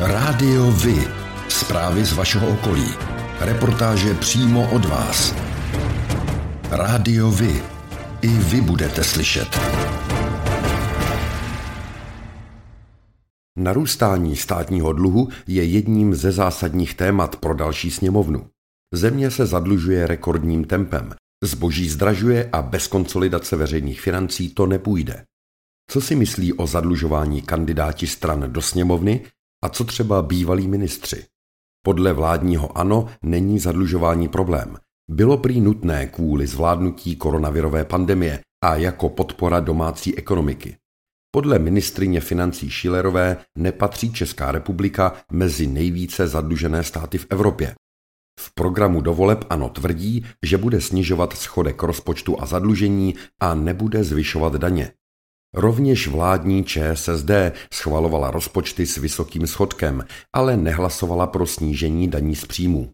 [0.00, 1.08] Rádio Vy.
[1.48, 2.86] Zprávy z vašeho okolí.
[3.40, 5.34] Reportáže přímo od vás.
[6.70, 7.62] Rádio Vy.
[8.22, 9.60] I vy budete slyšet.
[13.58, 18.46] Narůstání státního dluhu je jedním ze zásadních témat pro další sněmovnu.
[18.94, 25.24] Země se zadlužuje rekordním tempem, zboží zdražuje a bez konsolidace veřejných financí to nepůjde.
[25.90, 29.20] Co si myslí o zadlužování kandidáti stran do sněmovny
[29.64, 31.24] a co třeba bývalí ministři?
[31.82, 34.76] Podle vládního ANO není zadlužování problém.
[35.10, 40.76] Bylo prý nutné kvůli zvládnutí koronavirové pandemie a jako podpora domácí ekonomiky.
[41.30, 47.74] Podle ministrině financí Šilerové nepatří Česká republika mezi nejvíce zadlužené státy v Evropě.
[48.40, 54.54] V programu dovoleb ANO tvrdí, že bude snižovat schodek rozpočtu a zadlužení a nebude zvyšovat
[54.54, 54.92] daně.
[55.56, 57.30] Rovněž vládní ČSSD
[57.74, 62.92] schvalovala rozpočty s vysokým schodkem, ale nehlasovala pro snížení daní z příjmů.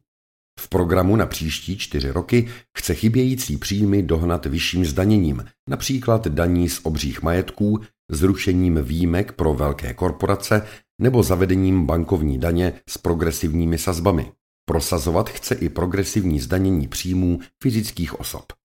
[0.61, 6.81] V programu na příští čtyři roky chce chybějící příjmy dohnat vyšším zdaněním, například daní z
[6.83, 10.67] obřích majetků, zrušením výjimek pro velké korporace
[11.01, 14.33] nebo zavedením bankovní daně s progresivními sazbami.
[14.65, 18.62] Prosazovat chce i progresivní zdanění příjmů fyzických osob.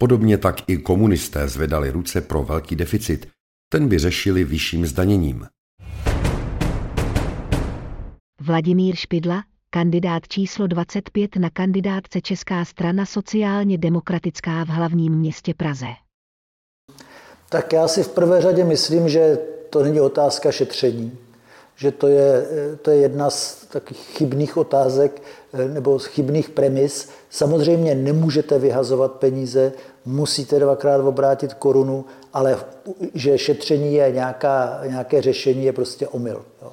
[0.00, 3.28] Podobně tak i komunisté zvedali ruce pro velký deficit,
[3.72, 5.46] ten by řešili vyšším zdaněním.
[8.40, 15.86] Vladimír Špidla, kandidát číslo 25 na kandidátce Česká strana sociálně demokratická v hlavním městě Praze.
[17.48, 19.38] Tak já si v prvé řadě myslím, že
[19.70, 21.18] to není otázka šetření,
[21.80, 22.46] že to je,
[22.82, 25.22] to je jedna z takových chybných otázek
[25.72, 27.08] nebo chybných premis.
[27.30, 29.72] Samozřejmě nemůžete vyhazovat peníze,
[30.04, 32.58] musíte dvakrát obrátit korunu, ale
[33.14, 36.42] že šetření je nějaká, nějaké řešení, je prostě omyl.
[36.62, 36.72] Jo.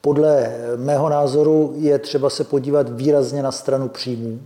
[0.00, 4.40] Podle mého názoru je třeba se podívat výrazně na stranu příjmů.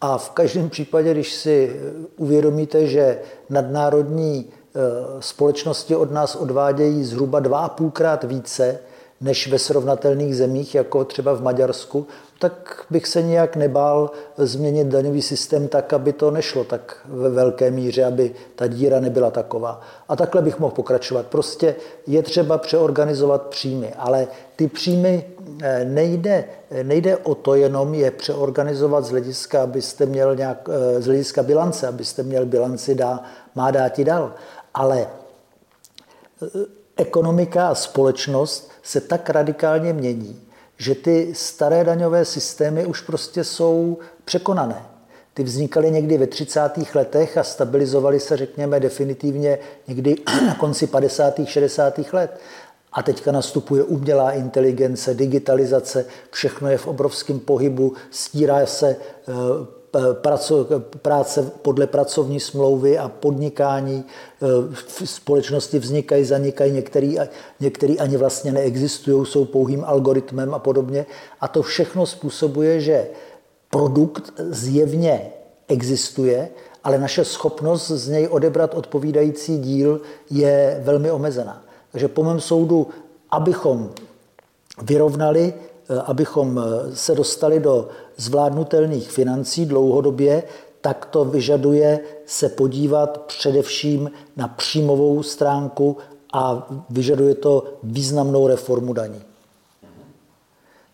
[0.00, 1.80] A v každém případě, když si
[2.16, 3.18] uvědomíte, že
[3.50, 4.80] nadnárodní e,
[5.22, 8.78] společnosti od nás odvádějí zhruba dva a půlkrát více
[9.20, 12.06] než ve srovnatelných zemích, jako třeba v Maďarsku,
[12.38, 17.70] tak bych se nijak nebál změnit daňový systém tak, aby to nešlo tak ve velké
[17.70, 19.80] míře, aby ta díra nebyla taková.
[20.08, 21.26] A takhle bych mohl pokračovat.
[21.26, 21.74] Prostě
[22.06, 25.24] je třeba přeorganizovat příjmy, ale ty příjmy
[25.62, 26.44] eh, nejde,
[26.82, 31.88] nejde o to jenom je přeorganizovat z hlediska, abyste měl nějak, eh, z hlediska bilance,
[31.88, 33.22] abyste měl bilanci dá,
[33.54, 34.34] má dát i dal.
[34.74, 35.06] Ale
[36.42, 40.40] eh, ekonomika a společnost se tak radikálně mění,
[40.76, 44.82] že ty staré daňové systémy už prostě jsou překonané.
[45.34, 46.60] Ty vznikaly někdy ve 30.
[46.94, 50.16] letech a stabilizovaly se, řekněme, definitivně někdy
[50.46, 51.40] na konci 50.
[51.44, 52.00] 60.
[52.12, 52.40] let.
[52.92, 59.32] A teďka nastupuje umělá inteligence, digitalizace, všechno je v obrovském pohybu, stírá se eh,
[61.02, 64.04] práce podle pracovní smlouvy a podnikání.
[64.04, 67.16] E, v společnosti vznikají, zanikají, některý,
[67.60, 71.06] některý ani vlastně neexistují, jsou pouhým algoritmem a podobně.
[71.40, 73.06] A to všechno způsobuje, že
[73.70, 75.32] produkt zjevně
[75.68, 76.48] existuje,
[76.84, 80.00] ale naše schopnost z něj odebrat odpovídající díl
[80.30, 81.64] je velmi omezená.
[81.92, 82.86] Takže po mém soudu,
[83.30, 83.90] abychom
[84.82, 85.54] vyrovnali
[85.90, 87.88] Eh, abychom eh, se dostali do
[88.18, 90.42] zvládnutelných financí dlouhodobě,
[90.80, 95.96] tak to vyžaduje se podívat především na příjmovou stránku
[96.32, 99.22] a vyžaduje to významnou reformu daní.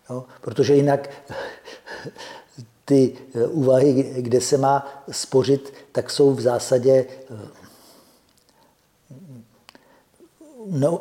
[0.09, 0.23] Jo?
[0.41, 1.09] Protože jinak
[2.85, 7.05] ty eh, úvahy, kde se má spořit, tak jsou v zásadě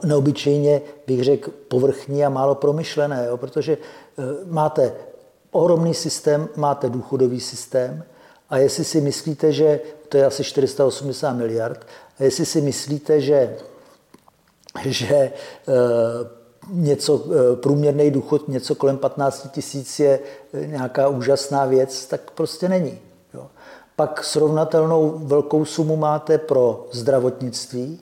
[0.05, 3.37] neobyčejně, bych řekl, povrchní a málo promyšlené, jo?
[3.37, 4.93] protože eh, máte
[5.55, 8.05] ohromný systém, máte důchodový systém
[8.51, 11.87] a jestli si myslíte, že to je asi 480 miliard,
[12.19, 13.57] a jestli si myslíte, že,
[14.85, 15.33] že e,
[16.71, 20.21] něco, e, průměrný důchod něco kolem 15 tisíc je
[20.67, 22.99] nějaká úžasná věc, tak prostě není.
[23.35, 23.47] Jo.
[23.97, 28.00] Pak srovnatelnou velkou sumu máte pro zdravotnictví,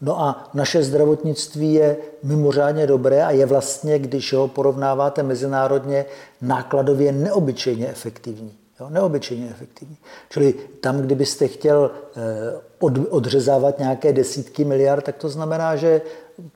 [0.00, 6.04] No a naše zdravotnictví je mimořádně dobré a je vlastně, když ho porovnáváte mezinárodně,
[6.42, 8.52] nákladově neobyčejně efektivní.
[8.80, 9.96] Jo, neobyčejně efektivní.
[10.30, 16.00] Čili tam, kdybyste chtěl eh, odřezávat nějaké desítky miliard, tak to znamená, že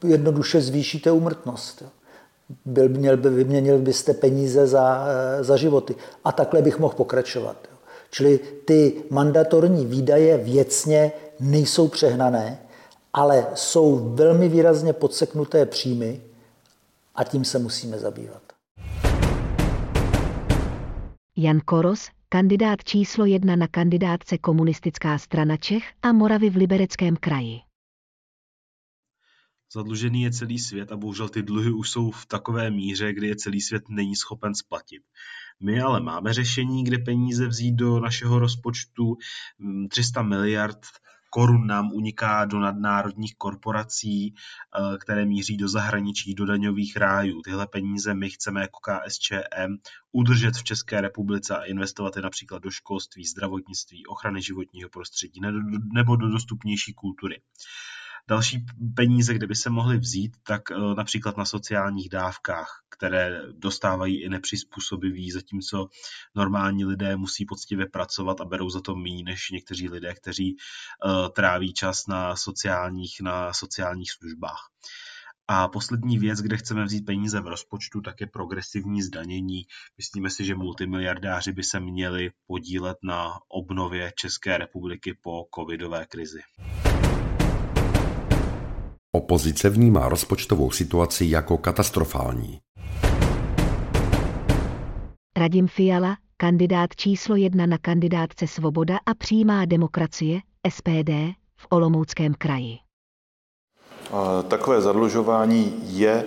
[0.06, 1.82] jednoduše zvýšíte úmrtnost.
[1.82, 1.88] Jo.
[2.64, 5.94] Byl, měl by, vyměnil byste peníze za, eh, za životy.
[6.25, 7.56] A takhle bych mohl pokračovat.
[8.11, 12.58] Čili ty mandatorní výdaje věcně nejsou přehnané,
[13.12, 16.20] ale jsou velmi výrazně podseknuté příjmy
[17.14, 18.43] A tím se musíme zabývat.
[21.37, 27.60] Jan Koros, kandidát číslo jedna na kandidátce Komunistická strana Čech a Moravy v Libereckém kraji.
[29.75, 33.37] Zadlužený je celý svět a bohužel ty dluhy už jsou v takové míře, kdy je
[33.37, 35.02] celý svět není schopen splatit.
[35.60, 39.16] My ale máme řešení, kde peníze vzít do našeho rozpočtu
[39.88, 40.78] 300 mm, miliard
[41.31, 47.43] korun nám uniká do nadnárodních korporací, eh, které míří do zahraničí, do daňových rájů.
[47.43, 49.77] Tyhle peníze my chceme jako KSČM
[50.13, 55.41] udržet v České republice a investovat je například do školství, zdravotnictví, ochrany životního prostředí
[55.95, 57.41] nebo do dostupnější kultury.
[58.29, 58.67] Další
[58.97, 64.29] peníze, kde by se mohly vzít, tak eh, například na sociálních dávkách, které dostávají i
[64.29, 65.89] nepřizpůsobiví, zatímco
[66.35, 71.29] normální lidé musí poctivě pracovat a berou za to méně než někteří lidé, kteří uh,
[71.29, 74.69] tráví čas na sociálních, na sociálních službách.
[75.50, 79.62] A poslední věc, kde chceme vzít peníze v rozpočtu, tak je progresivní zdanění.
[79.99, 86.41] Myslíme si, že multimiliardáři by se měli podílet na obnově České republiky po covidové krizi.
[89.16, 92.58] Opozice vnímá rozpočtovou situaci jako katastrofální.
[95.37, 101.10] Radim Fiala, kandidát číslo jedna na kandidátce Svoboda a přímá demokracie, SPD,
[101.56, 102.78] v Olomouckém kraji.
[104.49, 106.25] Takové zadlužování je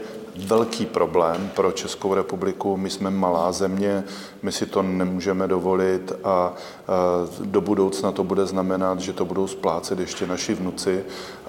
[0.48, 2.78] velký problém pro Českou republiku.
[2.78, 4.04] My jsme malá země,
[4.42, 6.54] my si to nemůžeme dovolit a
[7.44, 11.04] do budoucna to bude znamenat, že to budou splácet ještě naši vnuci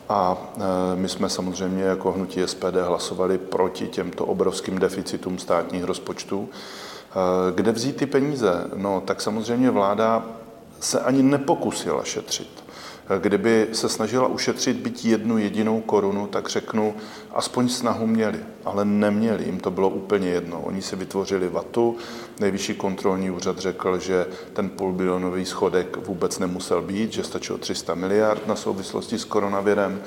[0.09, 6.49] a e, my jsme samozřejmě jako hnutí SPD hlasovali proti těmto obrovským deficitům státních rozpočtů.
[6.49, 8.65] E, kde vzít ty peníze?
[8.77, 10.25] No, tak samozřejmě vláda
[10.81, 12.62] se ani nepokusila šetřit.
[13.19, 16.95] Kdyby se snažila ušetřit byť jednu jedinou korunu, tak řeknu,
[17.35, 20.61] aspoň snahu měli, ale neměli, jim to bylo úplně jedno.
[20.61, 21.97] Oni si vytvořili vatu,
[22.41, 28.47] nejvyšší kontrolní úřad řekl, že ten půlbilionový schodek vůbec nemusel být, že stačilo 300 miliard
[28.47, 30.03] na souvislosti s koronavirem,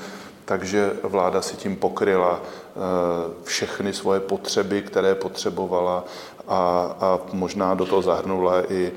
[0.45, 2.79] takže vláda si tím pokryla eh,
[3.43, 6.03] všechny svoje potřeby, které potřebovala
[6.47, 8.91] a, a možná do toho zahrnula i,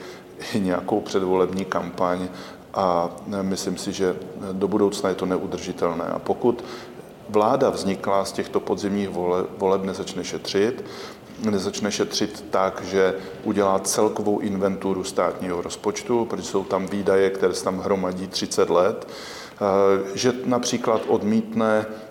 [0.54, 2.28] i nějakou předvolební kampaň
[2.74, 3.10] a
[3.42, 4.16] myslím si, že
[4.52, 6.04] do budoucna je to neudržitelné.
[6.04, 6.64] A pokud
[7.28, 9.08] vláda vznikla z těchto podzimních
[9.58, 10.84] voleb, nezačne šetřit,
[11.50, 17.64] nezačne šetřit tak, že udělá celkovou inventuru státního rozpočtu, protože jsou tam výdaje, které se
[17.64, 19.08] tam hromadí 30 let,
[20.14, 22.07] že například odmítne Eh,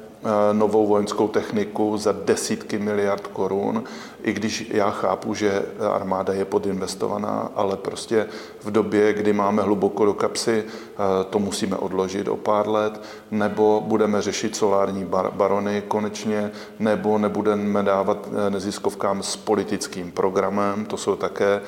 [0.54, 3.84] novou vojenskou techniku za desítky miliard korun,
[4.24, 8.28] i když já chápu, že armáda je podinvestovaná, ale prostě
[8.64, 13.02] v době, kdy máme hluboko do kapsy, eh, to musíme odložit o pár let,
[13.32, 20.98] nebo budeme řešit solární barony konečně, nebo nebudeme dávat eh, neziskovkám s politickým programem, to
[20.98, 21.62] jsou také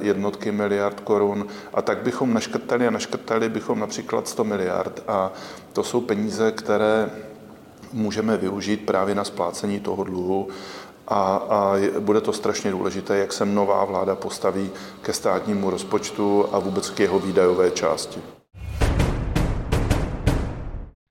[0.00, 5.02] jednotky miliard korun, a tak bychom naškrtali a naškrtali bychom například 100 miliard.
[5.08, 5.32] A
[5.72, 7.10] to jsou peníze, které
[7.94, 10.48] můžeme využít právě na splácení toho dluhu
[11.08, 14.70] a, a bude to strašně důležité, jak se nová vláda postaví
[15.02, 18.20] ke státnímu rozpočtu a vůbec k jeho výdajové části.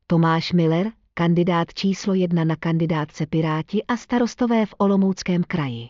[0.08, 5.88] Tomáš Miller, kandidát číslo jedna na kandidátce Piráti a starostové v Olomouckém kraji.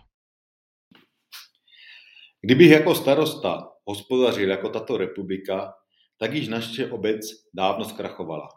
[2.41, 5.73] Kdybych jako starosta hospodařil jako tato republika,
[6.19, 7.19] tak již naše obec
[7.53, 8.49] dávno zkrachovala.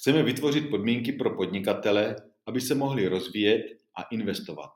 [0.00, 2.16] Chceme vytvořit podmínky pro podnikatele,
[2.46, 3.62] aby se mohli rozvíjet
[3.96, 4.70] a investovat.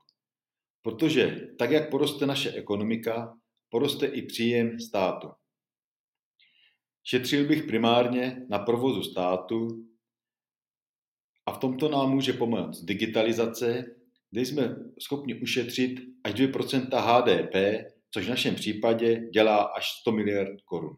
[0.82, 3.38] Protože tak, jak poroste naše ekonomika,
[3.68, 5.28] poroste i příjem státu.
[7.04, 9.68] Šetřil bych primárně na provozu státu
[11.46, 13.84] a v tomto nám může pomoct digitalizace,
[14.30, 20.60] kde jsme schopni ušetřit až 2% HDP, což v našem případě dělá až 100 miliard
[20.64, 20.96] korun.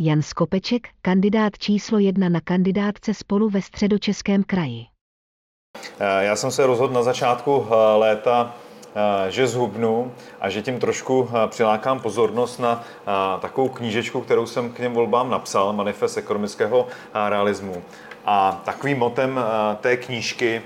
[0.00, 4.84] Jan Skopeček, kandidát číslo jedna na kandidátce spolu ve středočeském kraji.
[6.00, 8.54] Eh, já jsem se rozhodl na začátku eh, léta,
[8.94, 12.84] eh, že zhubnu a že tím trošku přilákám pozornost na
[13.40, 16.86] takovou knížečku, kterou jsem k něm volbám napsal, Manifest ekonomického
[17.28, 17.82] realismu.
[18.24, 19.40] A takovým motem
[19.80, 20.62] té knížky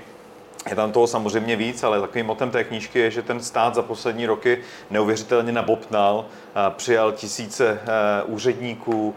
[0.69, 3.81] je tam toho samozřejmě víc, ale takovým motem té knížky je, že ten stát za
[3.81, 4.57] poslední roky
[4.89, 6.25] neuvěřitelně nabopnal,
[6.69, 9.15] přijal tisíce e, úředníků,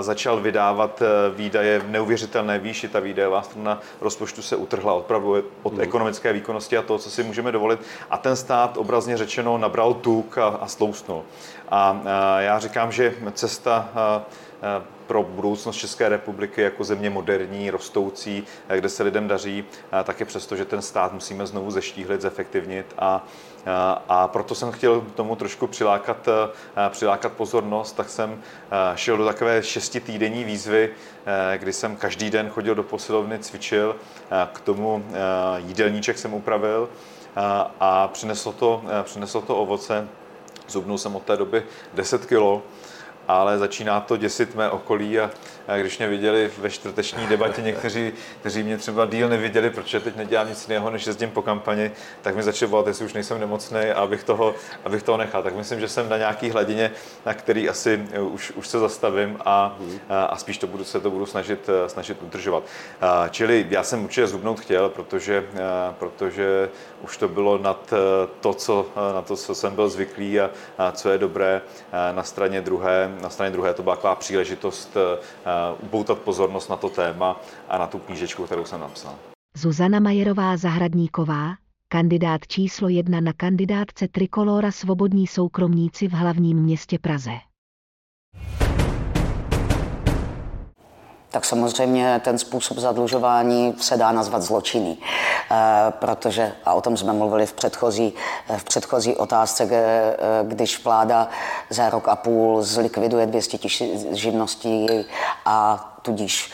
[0.00, 1.02] začal vydávat
[1.34, 2.88] výdaje v neuvěřitelné výši.
[2.88, 5.80] Ta výdajová strana rozpočtu se utrhla opravdu od mm.
[5.80, 7.80] ekonomické výkonnosti a toho, co si můžeme dovolit.
[8.10, 11.22] A ten stát obrazně řečeno nabral tuk a, a slousnul.
[11.68, 12.02] A
[12.38, 13.88] já říkám, že cesta
[15.08, 19.64] pro budoucnost České republiky jako země moderní, rostoucí, kde se lidem daří,
[20.04, 23.26] tak je přesto, že ten stát musíme znovu zeštíhlit, zefektivnit a
[24.08, 26.28] a proto jsem chtěl tomu trošku přilákat,
[26.88, 28.42] přilákat pozornost, tak jsem
[28.94, 30.90] šel do takové šestitýdenní výzvy,
[31.56, 33.96] kdy jsem každý den chodil do posilovny, cvičil,
[34.52, 35.04] k tomu
[35.56, 36.88] jídelníček jsem upravil
[37.80, 40.08] a přineslo to, přineslo to ovoce.
[40.68, 41.62] Zubnul jsem od té doby
[41.94, 42.62] 10 kilo
[43.28, 45.30] ale začíná to děsit mé okolí a,
[45.76, 50.48] když mě viděli ve čtvrteční debatě někteří, kteří mě třeba díl neviděli, protože teď nedělám
[50.48, 51.90] nic jiného, než jezdím po kampani,
[52.22, 54.54] tak mi začali volat, jestli už nejsem nemocný a abych toho,
[54.84, 55.42] abych toho nechal.
[55.42, 56.90] Tak myslím, že jsem na nějaký hladině,
[57.26, 61.26] na který asi už, už se zastavím a, a, spíš to budu, se to budu
[61.26, 62.62] snažit, snažit udržovat.
[63.30, 65.44] Čili já jsem určitě zhubnout chtěl, protože,
[65.98, 66.68] protože
[67.02, 67.92] už to bylo nad
[68.40, 71.62] to, co, na to, co jsem byl zvyklý a, a co je dobré
[72.14, 75.18] na straně druhé na straně druhé to byla taková příležitost eh,
[75.82, 79.14] upoutat pozornost na to téma a na tu knížečku, kterou jsem napsal.
[79.56, 81.54] Zuzana Majerová Zahradníková,
[81.88, 87.30] kandidát číslo jedna na kandidátce Trikolora Svobodní soukromníci v hlavním městě Praze.
[91.38, 94.98] Tak samozřejmě ten způsob zadlužování se dá nazvat zločinný.
[95.50, 95.56] Eh,
[95.90, 98.14] protože, a o tom jsme mluvili v předchozí,
[98.56, 101.28] v předchozí otázce, eh, když vláda
[101.70, 104.86] za rok a půl zlikviduje 200 tisíc živností
[105.44, 106.52] a tudíž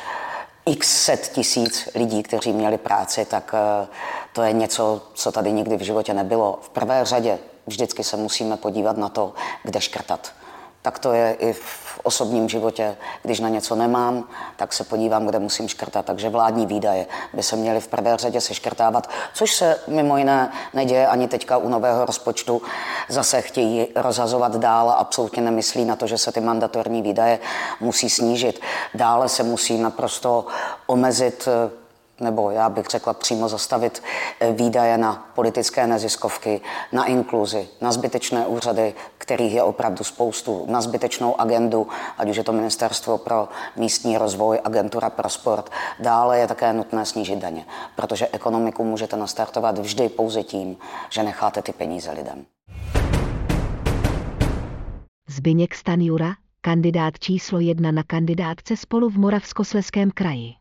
[0.67, 3.87] x set tisíc lidí, kteří měli práci, tak eh,
[4.33, 6.59] to je něco, co tady nikdy v životě nebylo.
[6.62, 10.44] V prvé řadě vždycky se musíme podívat na to, kde škrtat
[10.85, 12.97] tak to je i v osobním životě.
[13.23, 16.05] Když na něco nemám, tak se podívám, kde musím škrtat.
[16.05, 21.07] Takže vládní výdaje by se měly v prvé řadě seškrtávat, což se mimo jiné neděje
[21.07, 22.62] ani teďka u nového rozpočtu.
[23.09, 27.38] Zase chtějí rozhazovat dál a absolutně nemyslí na to, že se ty mandatorní výdaje
[27.81, 28.61] musí snížit.
[28.95, 30.47] Dále se musí naprosto
[30.87, 31.49] omezit
[32.21, 34.03] nebo já bych řekla přímo zastavit
[34.41, 36.61] eh, výdaje na politické neziskovky,
[36.93, 41.88] na inkluzi, na zbytečné úřady, kterých je opravdu spoustu, na zbytečnou agendu,
[42.19, 45.71] ať už je to Ministerstvo pro místní rozvoj, Agentura pro sport.
[46.00, 47.64] Dále je také nutné snížit daně,
[47.97, 50.76] protože ekonomiku můžete nastartovat vždy pouze tím,
[51.11, 52.45] že necháte ty peníze lidem.
[55.28, 60.52] Zbyněk Stanjura, kandidát číslo jedna na kandidátce spolu v Moravskosleském kraji.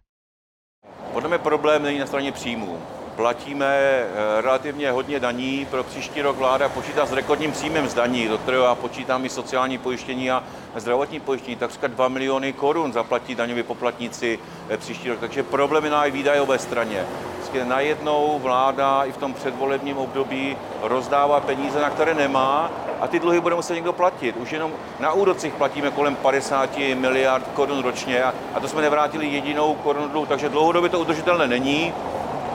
[1.14, 2.78] Podle mě problém není na straně příjmů.
[3.16, 5.68] Platíme eh, relativně hodně daní.
[5.72, 9.30] Pro příští rok vláda počítá s rekordním příjmem z daní, do kterého já počítám i
[9.30, 10.44] sociální pojištění a
[10.76, 11.56] zdravotní pojištění.
[11.56, 14.40] Takřka 2 miliony korun zaplatí daňoví poplatníci
[14.70, 15.20] eh, příští rok.
[15.20, 17.06] Takže problém je na výdajové straně.
[17.36, 23.20] Prostě najednou vláda i v tom předvolebním období rozdává peníze, na které nemá a ty
[23.20, 24.38] dluhy bude muset někdo platit.
[24.38, 29.74] Už jenom na úrocích platíme kolem 50 miliard korun ročně a to jsme nevrátili jedinou
[29.76, 31.94] korunu dluhu, takže dlouhodobě to udržitelné není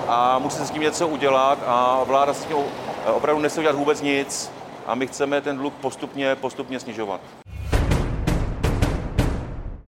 [0.09, 2.57] a musí se s tím něco udělat a vláda s tím
[3.13, 4.53] opravdu nechce udělat vůbec nic
[4.87, 7.21] a my chceme ten dluh postupně, postupně snižovat.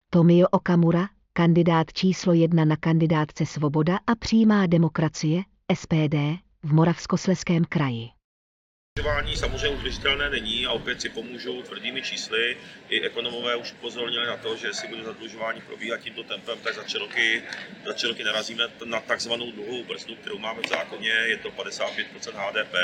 [0.09, 5.41] Tomio Okamura, kandidát číslo jedna na kandidátce Svoboda a přímá demokracie,
[5.73, 6.15] SPD,
[6.63, 8.09] v Moravskosleském kraji.
[8.97, 12.57] Zadlužování samozřejmě udržitelné není a opět si pomůžou tvrdými čísly.
[12.89, 16.83] I ekonomové už upozornili na to, že jestli bude zadlužování probíhat tímto tempem, tak za
[16.83, 17.43] tři roky,
[17.85, 21.95] za tři roky narazíme na takzvanou dluhovou brzdu, kterou máme v zákoně, je to 55%
[22.35, 22.75] HDP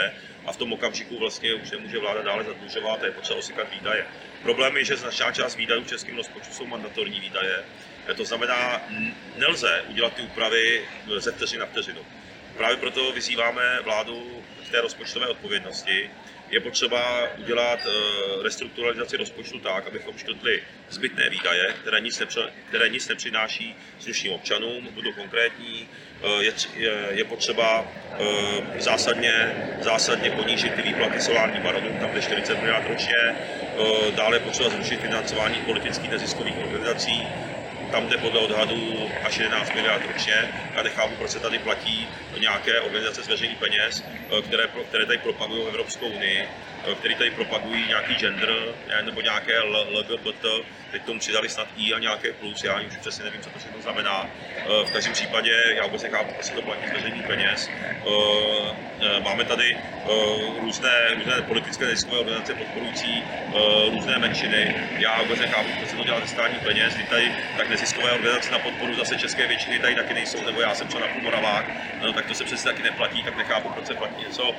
[0.46, 4.06] a v tom okamžiku vlastně už nemůže vláda dále zadlužovat a je potřeba osykat výdaje.
[4.44, 7.66] Problém je, že značná část výdajů v českém rozpočtu jsou mandatorní výdaje,
[8.18, 8.82] to znamená,
[9.38, 10.86] nelze udělat ty úpravy
[11.18, 12.06] ze vteřiny na vteřinu.
[12.58, 16.10] Právě proto vyzýváme vládu k té rozpočtové odpovědnosti.
[16.50, 22.90] Je potřeba udělat eh, restrukturalizaci rozpočtu tak, abychom škrtli zbytné výdaje, které nic, nepře, které
[22.90, 24.88] nic nepřináší slušným občanům.
[24.92, 25.88] Budu konkrétní,
[26.24, 27.86] eh, je, je, je potřeba
[28.20, 33.36] eh, zásadně, zásadně ponížit ty výplaty solárním baronům, tam jde 40 miliard ročně.
[34.16, 37.28] Dále je potřeba zrušit financování politických neziskových organizací,
[37.92, 40.38] tam jde podle odhadů až 11 miliard ročně.
[40.76, 45.18] Já nechápu, proč se tady platí nějaké organizace z veřejných peněz, eh, které, které tady
[45.18, 46.40] propagují Evropskou unii,
[46.92, 48.50] eh, které tady propagují nějaký gender
[49.02, 50.46] nebo nějaké LGBT,
[50.92, 53.82] teď tomu přidali snad I a nějaké plus, já už přesně nevím, co to všechno
[53.82, 54.30] znamená.
[54.58, 57.70] Eh, v každém případě já vůbec nechápu, jestli to platí z veřejných peněz.
[59.24, 59.78] Máme tady
[60.60, 63.24] různé, různé politické neziskové organizace podporující
[63.92, 64.76] různé menšiny.
[65.00, 68.52] Já vůbec nechápu, proč se to dělá ze státních peněz, kdy tady tak neziskové organizace
[68.52, 71.66] na podporu zase české většiny tady taky nejsou, nebo já jsem třeba na Moravák,
[72.02, 74.56] no, tak to se přece taky neplatí, tak nechápu, proč se platí něco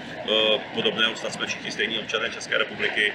[0.75, 3.12] podobného, snad jsme všichni stejní občané České republiky.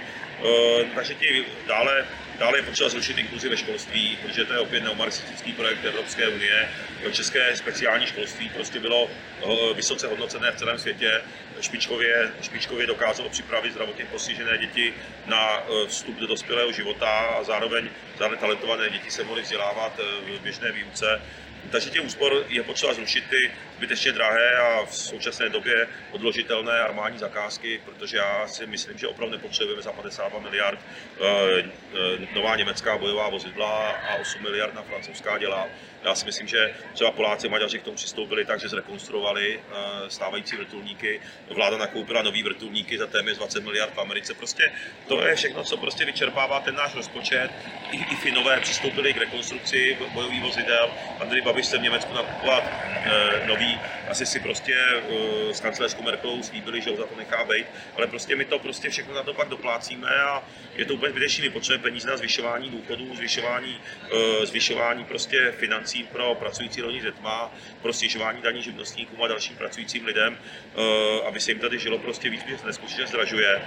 [0.96, 2.06] Takže ti dále
[2.40, 6.70] Dále je potřeba zrušit inkluzi ve školství, protože to je opět neomarxistický projekt Evropské unie.
[7.12, 11.22] České speciální školství prostě bylo eh, vysoce hodnocené v celém světě.
[11.62, 14.94] Špičkově, špičkově dokázalo připravit zdravotně postižené děti
[15.26, 20.38] na eh, vstup do dospělého života a zároveň zároveň talentované děti se mohly vzdělávat eh,
[20.38, 21.22] v běžné výuce.
[21.72, 27.20] Takže těch úspor je potřeba zrušit ty zbytečně drahé a v současné době odložitelné armádní
[27.20, 31.24] zakázky, protože já si myslím, že opravdu nepotřebujeme za 52 miliard eh,
[31.60, 35.68] eh, nová německá bojová vozidla a 8 miliard na francouzská děla.
[36.06, 40.56] Já si myslím, že třeba Poláci Maďaři k tomu přistoupili tak, že zrekonstruovali eh, stávající
[40.56, 41.20] vrtulníky.
[41.56, 44.34] Vláda nakoupila nový vrtulníky za téměř 20 miliard v Americe.
[44.34, 44.64] Prostě
[45.08, 47.50] to je všechno, co prostě vyčerpává ten náš rozpočet.
[47.92, 50.94] I, i Finové přistoupili k rekonstrukci bojových vozidel.
[51.20, 52.72] Andrej Babiš se v Německu nakupovat
[53.44, 53.82] nový
[54.14, 54.76] asi si prostě
[55.10, 57.66] uh, s kancelářskou Merkelovou slíbili, že ho za to nechá být,
[57.98, 60.44] ale prostě my to prostě všechno na to pak doplácíme a
[60.76, 61.44] je to úplně zbytečný.
[61.44, 63.82] My potřebujeme peníze na zvyšování důchodů, zvyšování,
[64.14, 69.56] uh, zvyšování prostě financí pro pracující rodiny s dětma, pro snižování daní živnostníkům a dalším
[69.58, 73.62] pracujícím lidem, uh, aby se jim tady žilo prostě víc, protože neskutečně zdražuje,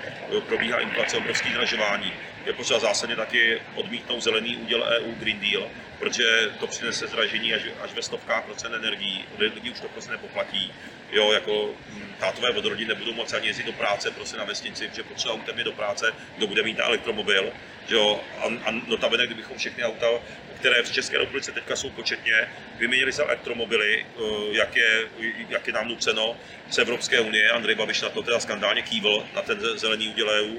[0.48, 2.12] probíhá inflace, obrovský zdražování.
[2.46, 7.62] Je potřeba zásadně taky odmítnout zelený úděl EU Green Deal, protože to přinese zdražení až,
[7.80, 9.24] až ve stovkách procent energií.
[9.38, 10.72] Lidi už to prostě nepoplatí.
[11.12, 14.88] Jo, jako hm, tátové od rodin nebudou moci ani jezdit do práce prostě na vesnici,
[14.88, 17.52] protože potřeba autem je do práce, kdo bude mít elektromobil.
[17.88, 20.06] Jo, a, a notabene, kdybychom všechny auta,
[20.58, 22.48] které v České republice teďka jsou početně,
[22.78, 25.08] vyměnili za elektromobily, eh, jak je,
[25.48, 26.36] jak je nám nuceno
[26.70, 27.50] z Evropské unie.
[27.50, 30.56] Andrej Babiš na to teda skandálně kývl, na ten zelený úděl EU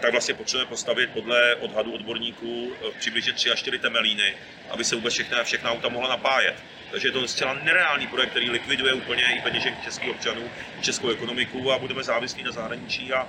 [0.00, 4.34] tak vlastně potřebujeme postavit podle odhadu odborníků eh, přibližně 3 až 4 temelíny,
[4.70, 6.54] aby se vůbec všechna, všechna auta mohla napájet.
[6.90, 11.72] Takže je to zcela nereálný projekt, který likviduje úplně i peněženky českých občanů, českou ekonomiku
[11.72, 13.28] a budeme závislí na zahraničí a,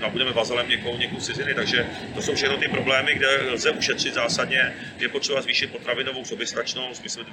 [0.00, 1.54] a budeme vazalem někoho, někoho ciziny.
[1.54, 4.72] Takže to jsou všechno ty problémy, kde lze ušetřit zásadně.
[4.98, 7.02] Je potřeba zvýšit potravinovou soběstačnost.
[7.02, 7.24] My jsme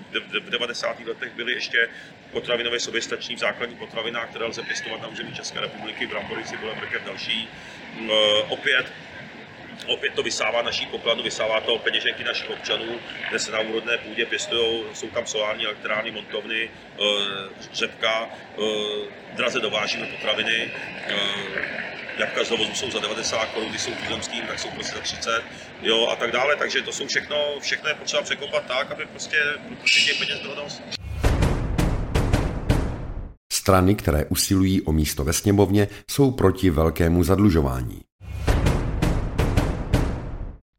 [0.45, 0.99] v 90.
[0.99, 1.89] letech byli ještě
[2.31, 7.03] potravinové soběstační v základních potravinách, které lze pěstovat na území České republiky, brambory, cibule, mrkev,
[7.03, 7.53] další.
[7.95, 8.93] E, opět
[9.87, 14.25] opět to vysává naší pokladu, vysává to peněženky našich občanů, kde se na úrodné půdě
[14.25, 17.03] pěstují, jsou tam solární elektrárny, montovny, eh,
[17.73, 18.61] řepka, eh,
[19.35, 20.71] draze dovážíme potraviny,
[21.07, 21.85] eh,
[22.17, 25.43] jabka z dovozu jsou za 90 korun, když jsou tuzemským, tak jsou prostě za 30,
[25.81, 29.37] jo, a tak dále, takže to jsou všechno, všechno je potřeba překopat tak, aby prostě,
[29.79, 30.81] prostě těch peněz bylo dost.
[33.53, 38.01] Strany, které usilují o místo ve sněmovně, jsou proti velkému zadlužování.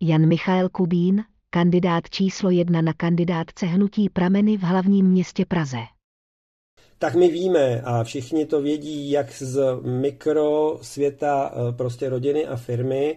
[0.01, 5.79] Jan Michael Kubín, kandidát číslo jedna na kandidátce hnutí Prameny v hlavním městě Praze.
[6.99, 13.17] Tak my víme a všichni to vědí, jak z mikrosvěta eh, prostě rodiny a firmy,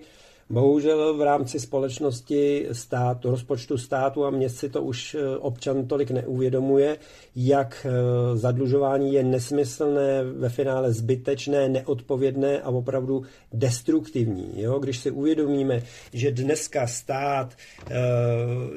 [0.52, 6.12] Bohužel v rámci společnosti státu, rozpočtu státu a měst si to už eh, občan tolik
[6.12, 6.98] neuvědomuje,
[7.36, 14.52] jak eh, zadlužování je nesmyslné, ve finále zbytečné, neodpovědné a opravdu destruktivní.
[14.56, 14.80] Jo?
[14.80, 15.84] Když si uvědomíme,
[16.14, 17.96] že dneska stát eh,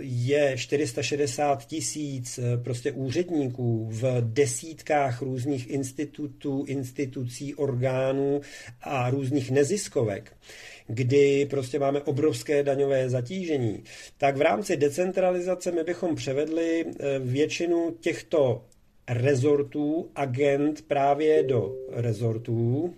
[0.01, 8.41] je 460 tisíc prostě úředníků v desítkách různých institutů, institucí, orgánů
[8.83, 10.33] a různých neziskovek,
[10.87, 13.85] kdy prostě máme obrovské daňové zatížení,
[14.19, 18.65] tak v rámci decentralizace my bychom převedli eh, většinu těchto
[19.09, 22.95] rezortů, agent právě do rezortů,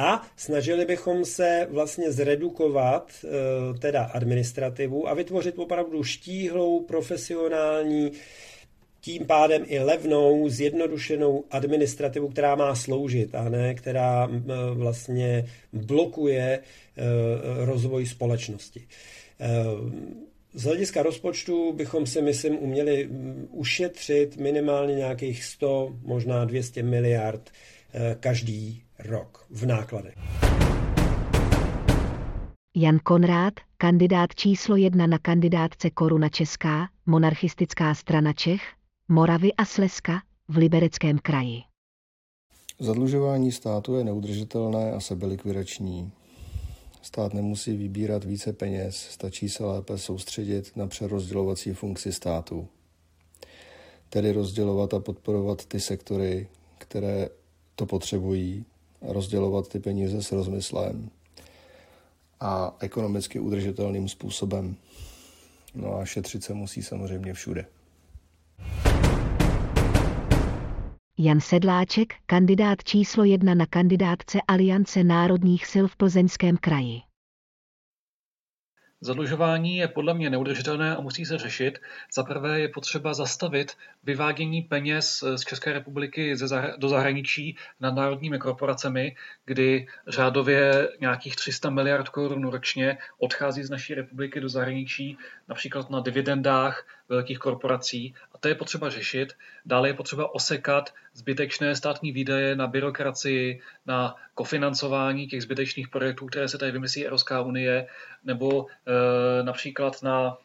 [0.00, 8.12] a snažili bychom se vlastně zredukovat eh, teda administrativu a vytvořit opravdu štíhlou, profesionální,
[9.00, 14.28] tím pádem i levnou, zjednodušenou administrativu, která má sloužit a ne která
[14.72, 16.60] vlastně blokuje e,
[17.64, 18.86] rozvoj společnosti.
[19.40, 19.48] E,
[20.54, 23.08] z hlediska rozpočtu bychom si, myslím, uměli
[23.50, 27.50] ušetřit minimálně nějakých 100, možná 200 miliard
[27.94, 30.14] e, každý rok v nákladech.
[32.76, 38.60] Jan Konrád, kandidát číslo jedna na kandidátce Koruna Česká, monarchistická strana Čech,
[39.10, 41.62] Moravy a Slezska v Libereckém kraji.
[42.78, 46.12] Zadlužování státu je neudržitelné a sebelikvidační.
[47.02, 52.68] Stát nemusí vybírat více peněz, stačí se lépe soustředit na přerozdělovací funkci státu.
[54.10, 57.28] Tedy rozdělovat a podporovat ty sektory, které
[57.74, 58.64] to potřebují,
[59.02, 61.10] rozdělovat ty peníze s rozmyslem
[62.40, 64.76] a ekonomicky udržitelným způsobem.
[65.74, 67.66] No a šetřit se musí samozřejmě všude.
[71.20, 77.00] Jan Sedláček, kandidát číslo jedna na kandidátce Aliance národních sil v Plzeňském kraji.
[79.00, 81.78] Zadlužování je podle mě neudržitelné a musí se řešit.
[82.14, 86.34] Za prvé je potřeba zastavit vyvádění peněz z České republiky
[86.78, 93.94] do zahraničí nad národními korporacemi, kdy řádově nějakých 300 miliard korun ročně odchází z naší
[93.94, 98.14] republiky do zahraničí, například na dividendách velkých korporací.
[98.34, 99.32] A to je potřeba řešit.
[99.66, 106.48] Dále je potřeba osekat zbytečné státní výdaje na byrokracii, na kofinancování těch zbytečných projektů, které
[106.48, 107.86] se tady vymyslí Evropská unie,
[108.24, 110.36] nebo e, například na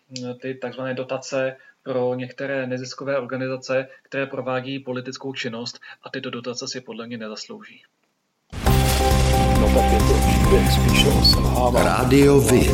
[0.42, 6.82] ty takzvané dotace pro některé neziskové organizace, které provádí politickou činnost a tyto dotace si
[6.82, 7.84] podle mě nezaslouží.
[11.74, 12.70] Rádio Vy.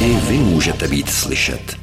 [0.00, 1.76] I vy můžete být slyšet.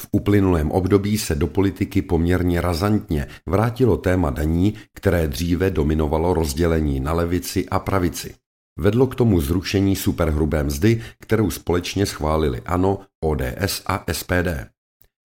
[0.00, 7.00] V uplynulém období se do politiky poměrně razantně vrátilo téma daní, které dříve dominovalo rozdělení
[7.00, 8.34] na levici a pravici.
[8.78, 14.48] Vedlo k tomu zrušení superhrubé mzdy, kterou společně schválili ANO, ODS a SPD.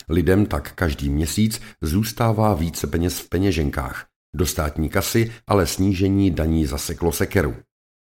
[0.10, 4.06] Lidem tak každý měsíc zůstává více peněz v peněženkách.
[4.36, 7.56] Do státní kasy ale snížení daní zaseklo sekeru.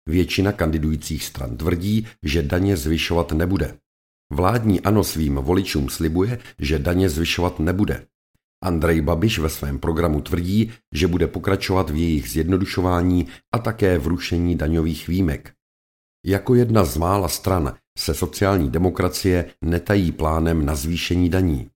[0.09, 3.79] Většina kandidujících stran tvrdí, že daně zvyšovat nebude.
[4.33, 8.07] Vládní ANO svým voličům slibuje, že daně zvyšovat nebude.
[8.65, 14.07] Andrej Babiš ve svém programu tvrdí, že bude pokračovat v jejich zjednodušování a také v
[14.07, 15.53] rušení daňových výjimek.
[16.27, 21.71] Jako jedna z mála stran se sociální demokracie netají plánem na zvýšení daní.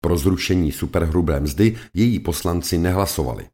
[0.00, 3.48] Pro zrušení superhrubé mzdy její poslanci nehlasovali.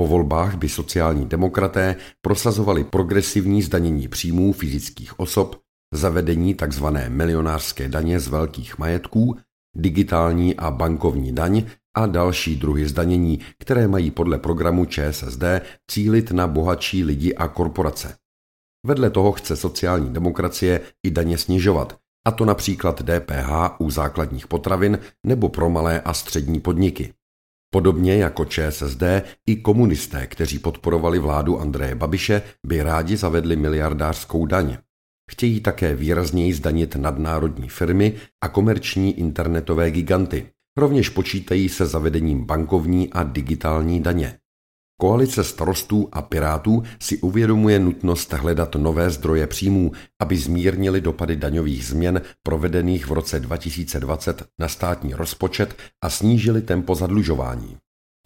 [0.00, 5.56] Po volbách by sociální demokraté prosazovali progresivní zdanění příjmů fyzických osob,
[5.94, 6.86] zavedení tzv.
[7.08, 9.36] milionářské daně z velkých majetků,
[9.76, 11.64] digitální a bankovní daň
[11.96, 15.42] a další druhy zdanění, které mají podle programu ČSSD
[15.90, 18.16] cílit na bohatší lidi a korporace.
[18.86, 24.98] Vedle toho chce sociální demokracie i daně snižovat, a to například DPH u základních potravin
[25.26, 27.14] nebo pro malé a střední podniky.
[27.72, 29.02] Podobně jako ČSSD,
[29.46, 34.76] i komunisté, kteří podporovali vládu Andreje Babiše, by rádi zavedli miliardářskou daň.
[35.30, 40.46] Chtějí také výrazněji zdanit nadnárodní firmy a komerční internetové giganty.
[40.78, 44.39] Rovněž počítají se zavedením bankovní a digitální daně.
[45.00, 51.86] Koalice starostů a pirátů si uvědomuje nutnost hledat nové zdroje příjmů, aby zmírnili dopady daňových
[51.86, 57.76] změn provedených v roce 2020 na státní rozpočet a snížili tempo zadlužování.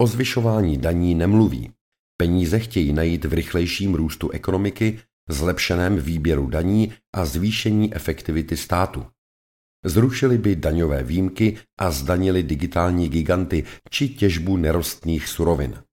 [0.01, 1.71] O zvyšování daní nemluví.
[2.17, 9.05] Peníze chtějí najít v rychlejším růstu ekonomiky, zlepšeném výběru daní a zvýšení efektivity státu.
[9.85, 15.84] Zrušili by daňové výjimky a zdanili digitální giganty či těžbu nerostných surovin.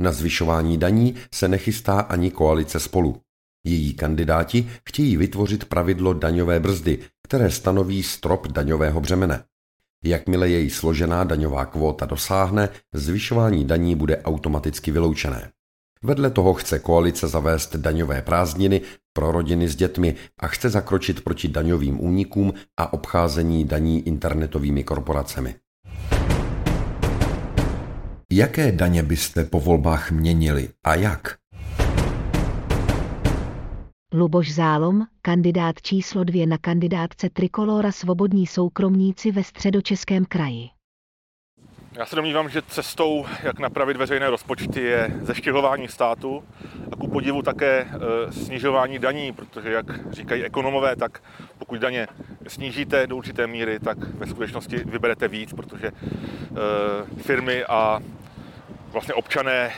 [0.00, 3.20] Na zvyšování daní se nechystá ani koalice spolu.
[3.64, 9.44] Její kandidáti chtějí vytvořit pravidlo daňové brzdy, které stanoví strop daňového břemene.
[10.04, 15.50] Jakmile její složená daňová kvóta dosáhne, zvyšování daní bude automaticky vyloučené.
[16.02, 18.80] Vedle toho chce koalice zavést daňové prázdniny
[19.12, 25.54] pro rodiny s dětmi a chce zakročit proti daňovým únikům a obcházení daní internetovými korporacemi.
[28.32, 31.36] Jaké daně byste po volbách měnili a jak?
[34.14, 40.68] Luboš Zálom, kandidát číslo dvě na kandidátce Trikolora Svobodní soukromníci ve středočeském kraji.
[41.92, 46.44] Já se domnívám, že cestou, jak napravit veřejné rozpočty, je zeštihování státu
[46.92, 51.22] a ku podivu také e, snižování daní, protože, jak říkají ekonomové, tak
[51.58, 52.06] pokud daně
[52.48, 55.92] snížíte do určité míry, tak ve skutečnosti vyberete víc, protože e,
[57.22, 58.00] firmy a
[58.90, 59.72] vlastně občané e,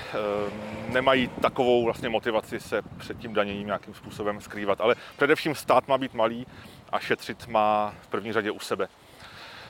[0.93, 4.81] nemají takovou vlastně motivaci se před tím daněním nějakým způsobem skrývat.
[4.81, 6.47] Ale především stát má být malý
[6.93, 8.89] a šetřit má v první řadě u sebe.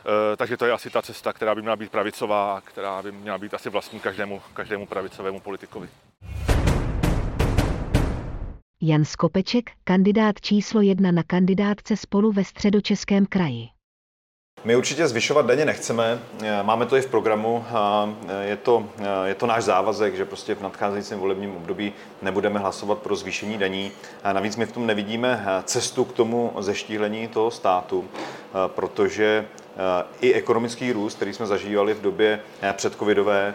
[0.06, 3.38] Eh, takže to je asi ta cesta, která by měla být pravicová, která by měla
[3.38, 5.88] být asi vlastní každému, každému pravicovému politikovi.
[8.80, 13.68] Jan Skopeček, kandidát číslo jedna na kandidátce spolu ve středočeském kraji.
[14.64, 17.64] My určitě zvyšovat daně nechceme, eh, máme to i v programu,
[18.28, 18.88] eh, je to,
[19.24, 23.92] je to náš závazek, že prostě v nadcházejícím volebním období nebudeme hlasovat pro zvýšení daní.
[24.32, 28.04] Navíc my v tom nevidíme cestu k tomu zeštíhlení toho státu,
[28.66, 29.44] protože
[30.20, 32.40] i ekonomický růst, který jsme zažívali v době
[32.72, 33.54] předcovidové,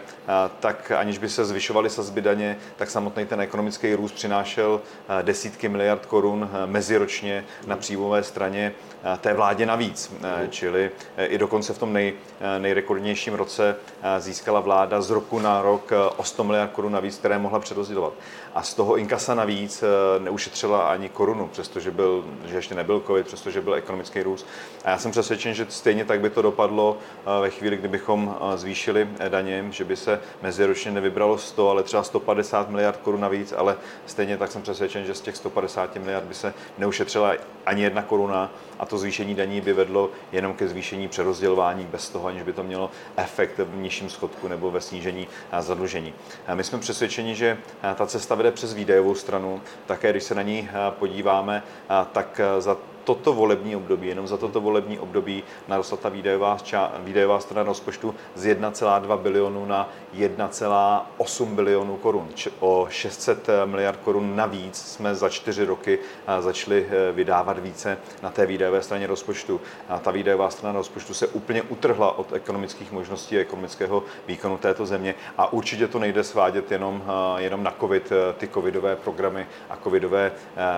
[0.60, 4.82] tak aniž by se zvyšovaly sazby daně, tak samotný ten ekonomický růst přinášel
[5.22, 8.74] desítky miliard korun meziročně na příjmové straně
[9.22, 10.14] té vládě navíc.
[10.50, 12.14] Čili i dokonce v tom nej,
[12.60, 13.76] nejrekordnějším roce
[14.20, 18.14] získala vláda z roku na rok o 100 miliard korun navíc, které mohla přerozdělovat.
[18.58, 19.84] A z toho inkasa navíc
[20.20, 24.48] neušetřila ani korunu, přestože byl, že ještě nebyl covid, přestože byl ekonomický růst.
[24.86, 26.98] A já jsem přesvědčen, že stejně tak by to dopadlo
[27.42, 33.00] ve chvíli, kdybychom zvýšili daně, že by se meziročně nevybralo 100, ale třeba 150 miliard
[33.04, 37.34] korun navíc, ale stejně tak jsem přesvědčen, že z těch 150 miliard by se neušetřila
[37.66, 42.28] ani jedna koruna a to zvýšení daní by vedlo jenom ke zvýšení přerozdělování bez toho,
[42.28, 45.28] aniž by to mělo efekt v nižším schodku nebo ve snížení
[45.60, 46.14] zadlužení.
[46.54, 47.58] My jsme přesvědčeni, že
[47.96, 49.62] ta cesta vede přes výdajovou stranu.
[49.86, 51.64] Také když se na ní podíváme,
[52.12, 56.58] tak za toto volební období, jenom za toto volební období narostla ta výdajová,
[57.00, 62.30] výdajová strana rozpočtu z 1,2 bilionu na 1,8 bilionu korun.
[62.60, 66.00] O 600 miliard korun navíc jsme za čtyři roky
[66.40, 69.62] začali e, vydávat více na té výdajové straně rozpočtu.
[69.90, 74.86] A ta výdajová strana rozpočtu se úplně utrhla od ekonomických možností a ekonomického výkonu této
[74.86, 77.04] země a určitě to nejde svádět jenom,
[77.38, 78.12] jenom na COVID.
[78.38, 80.32] Ty covidové programy a covidové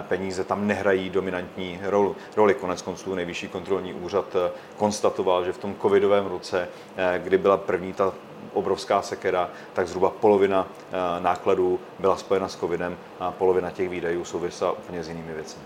[0.07, 2.53] peníze tam nehrají dominantní roli roli.
[2.53, 7.57] Konec konců nejvyšší kontrolní úřad eh, konstatoval, že v tom covidovém roce, eh, kdy byla
[7.57, 8.13] první ta
[8.53, 14.25] obrovská sekera, tak zhruba polovina eh, nákladů byla spojena s covidem a polovina těch výdajů
[14.25, 15.63] souvisela úplně s jinými věcmi.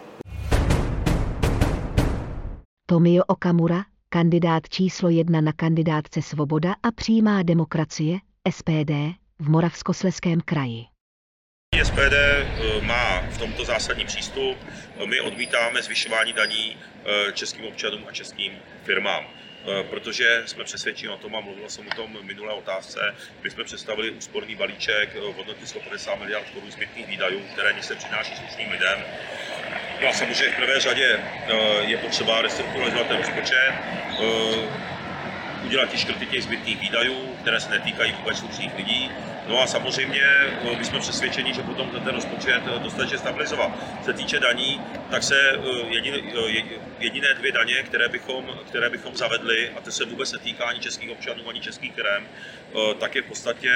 [2.85, 8.17] Tomio Okamura, kandidát číslo jedna na kandidátce Svoboda a přímá demokracie,
[8.49, 8.91] SPD,
[9.39, 10.85] v Moravskosleském kraji.
[11.83, 14.57] SPD eh, má v tomto zásadní přístup.
[15.09, 19.23] My odmítáme zvyšování daní eh, českým občanům a českým firmám
[19.89, 23.15] protože jsme přesvědčeni o tom a mluvil jsem o tom minulé otázce.
[23.43, 27.95] My jsme představili úsporný balíček v hodnotě 150 miliard korun zbytných výdajů, které nic se
[27.95, 29.05] přináší slušným lidem.
[30.01, 31.19] No a samozřejmě v prvé řadě
[31.81, 33.73] je potřeba restrukturalizovat ten rozpočet,
[35.61, 39.15] udělat ty škrty těch zbytných výdajů, které se netýkají vůbec slušných lidí.
[39.47, 40.21] No a samozřejmě
[40.77, 43.71] my jsme přesvědčeni, že potom ten rozpočet eh, dostatečně stabilizovat.
[44.01, 46.63] Se týče daní, tak se eh, jediné, eh,
[46.99, 51.09] jediné dvě daně, které bychom, které bychom zavedli, a to se vůbec netýká ani českých
[51.09, 52.27] občanů, ani českých firm,
[52.99, 53.71] tak je v podstatě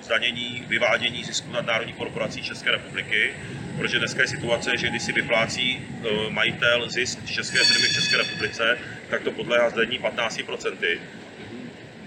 [0.00, 3.34] zdanění, vyvádění zisku nadnárodních korporací České republiky,
[3.78, 5.82] protože dneska je situace, že když si vyplácí
[6.28, 8.78] majitel zisk české firmy v České republice,
[9.10, 10.98] tak to podléhá zdanění 15%.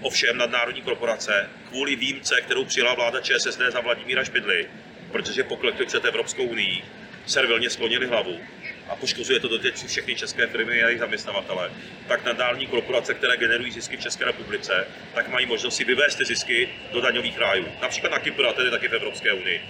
[0.00, 4.68] Ovšem nadnárodní korporace kvůli výjimce, kterou přijala vláda ČSSD za Vladimíra Špidly,
[5.12, 6.82] protože poklekli před Evropskou unii,
[7.26, 8.40] servilně sklonili hlavu
[8.88, 11.70] a poškozuje to doteď všechny české firmy a jejich zaměstnavatele,
[12.08, 16.24] tak nadnárodní korporace, které generují zisky v České republice, tak mají možnost si vyvést ty
[16.24, 17.66] zisky do daňových rájů.
[17.82, 19.60] Například na Kypr a tedy taky v Evropské unii.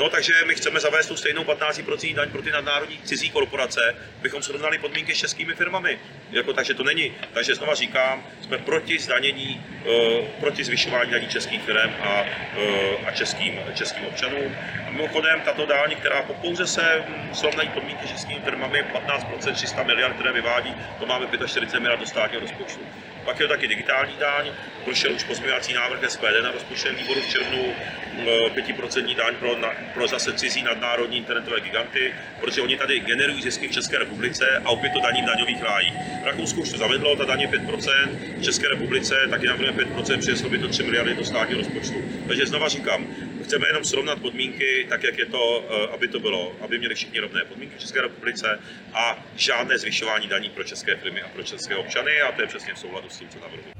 [0.00, 4.42] No, takže my chceme zavést tu stejnou 15% daň pro ty nadnárodní cizí korporace, bychom
[4.42, 5.98] srovnali podmínky s českými firmami.
[6.30, 7.12] Jako, takže to není.
[7.32, 9.92] Takže znova říkám, jsme proti zdanění, uh,
[10.40, 14.56] proti zvyšování daní českých firm a, uh, a českým, českým občanům.
[14.86, 20.14] A mimochodem, tato daň, která pouze se srovnají podmínky s českými firmami, 15%, 300 miliard,
[20.14, 22.88] které vyvádí, to máme 45 miliard do státního rozpočtu.
[23.24, 24.52] Pak je to taky digitální daň,
[24.84, 27.74] prošel už pozměňovací návrh SPD na rozpočtovém výboru v červnu,
[28.14, 33.68] 5% daň pro, na, pro zase cizí nadnárodní internetové giganty, protože oni tady generují zisky
[33.68, 35.94] v České republice a opět to daní v daňových rájích.
[36.22, 40.18] V Rakousku už to zavedlo, ta daň je 5%, v České republice taky navrhujeme 5%,
[40.18, 42.04] přineslo by to 3 miliardy do státního rozpočtu.
[42.26, 43.06] Takže znova říkám,
[43.50, 47.20] chceme jenom srovnat podmínky tak, jak je to, eh, aby to bylo, aby měli všichni
[47.20, 48.58] rovné podmínky v České republice
[48.94, 52.74] a žádné zvyšování daní pro české firmy a pro české občany a to je přesně
[52.74, 53.72] v souladu s tím, co navrhuji.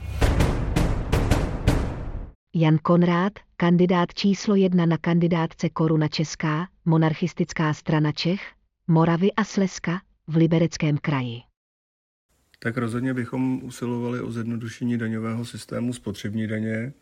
[2.55, 8.41] Jan Konrád, kandidát číslo jedna na kandidátce Koruna Česká, monarchistická strana Čech,
[8.89, 11.41] Moravy a Slezska v Libereckém kraji.
[12.59, 16.93] Tak rozhodně bychom usilovali o zjednodušení daňového systému spotřební daně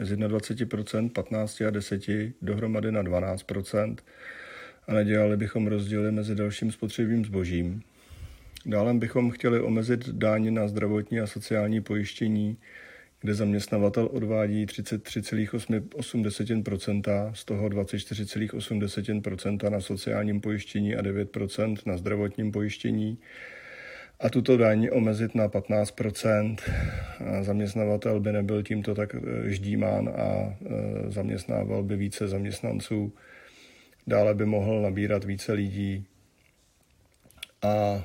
[0.00, 2.02] z 21%, 15 a 10
[2.42, 3.96] dohromady na 12%
[4.86, 7.82] a nedělali bychom rozdíly mezi dalším spotřebním zbožím.
[8.66, 12.58] Dále bychom chtěli omezit dáň na zdravotní a sociální pojištění
[13.22, 23.18] kde zaměstnavatel odvádí 33,8%, z toho 24,8% na sociálním pojištění a 9% na zdravotním pojištění.
[24.22, 26.56] A tuto daň omezit na 15%.
[27.40, 33.12] Zaměstnavatel by nebyl tímto tak eh, ždímán a eh, zaměstnával by více zaměstnanců.
[34.06, 36.06] Dále by mohl nabírat více lidí
[37.62, 38.04] a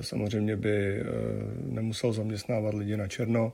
[0.00, 1.02] samozřejmě by
[1.62, 3.52] nemusel zaměstnávat lidi na černo.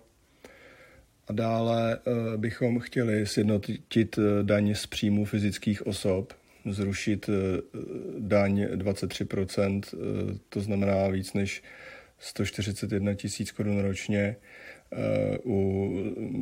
[1.28, 1.98] A dále
[2.36, 6.32] bychom chtěli sjednotit daň z příjmu fyzických osob,
[6.70, 7.30] zrušit
[8.18, 9.82] daň 23%,
[10.48, 11.62] to znamená víc než
[12.22, 14.36] 141 tisíc korun ročně
[14.92, 15.90] eh, u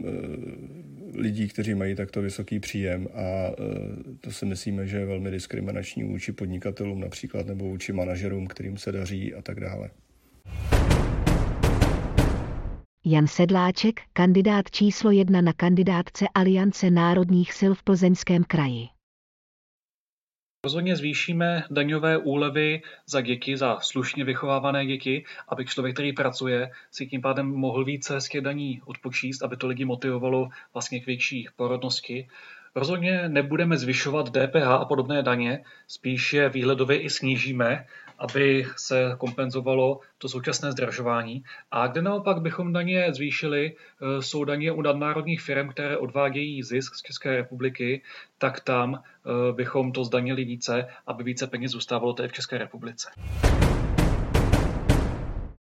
[0.05, 3.53] eh, lidí, kteří mají takto vysoký příjem a eh,
[4.21, 8.93] to si myslíme, že je velmi diskriminační vůči podnikatelům například nebo vůči manažerům, kterým se
[8.93, 9.91] daří a tak dále.
[13.05, 19.00] Jan Sedláček, kandidát číslo jedna na kandidátce Aliance národních sil v Plzeňském kraji.
[20.65, 27.07] Rozhodně zvýšíme daňové úlevy za děti, za slušně vychovávané děti, aby člověk, který pracuje, si
[27.07, 32.29] tím pádem mohl více těch daní odpočíst, aby to lidi motivovalo vlastně k větší porodnosti.
[32.75, 37.87] Rozhodně nebudeme zvyšovat DPH a podobné daně, spíš je výhledově i snížíme,
[38.21, 41.45] aby se kompenzovalo to současné zdražování.
[41.71, 46.95] A kde naopak bychom daně zvýšili, e, jsou daně u nadnárodních firm, které odvádějí zisk
[46.95, 48.03] z České republiky,
[48.39, 53.11] tak tam e, bychom to zdanili více, aby více peněz zůstávalo tady v České republice.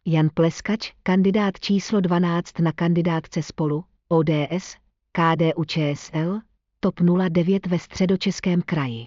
[0.07, 4.77] Jan Pleskač, kandidát číslo 12 na kandidátce spolu, ODS,
[5.13, 6.41] KDU ČSL,
[6.81, 6.95] TOP
[7.29, 9.07] 09 ve středočeském kraji.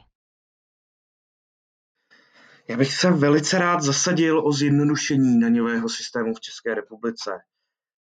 [2.70, 7.32] Já bych se velice rád zasadil o zjednodušení daňového systému v České republice.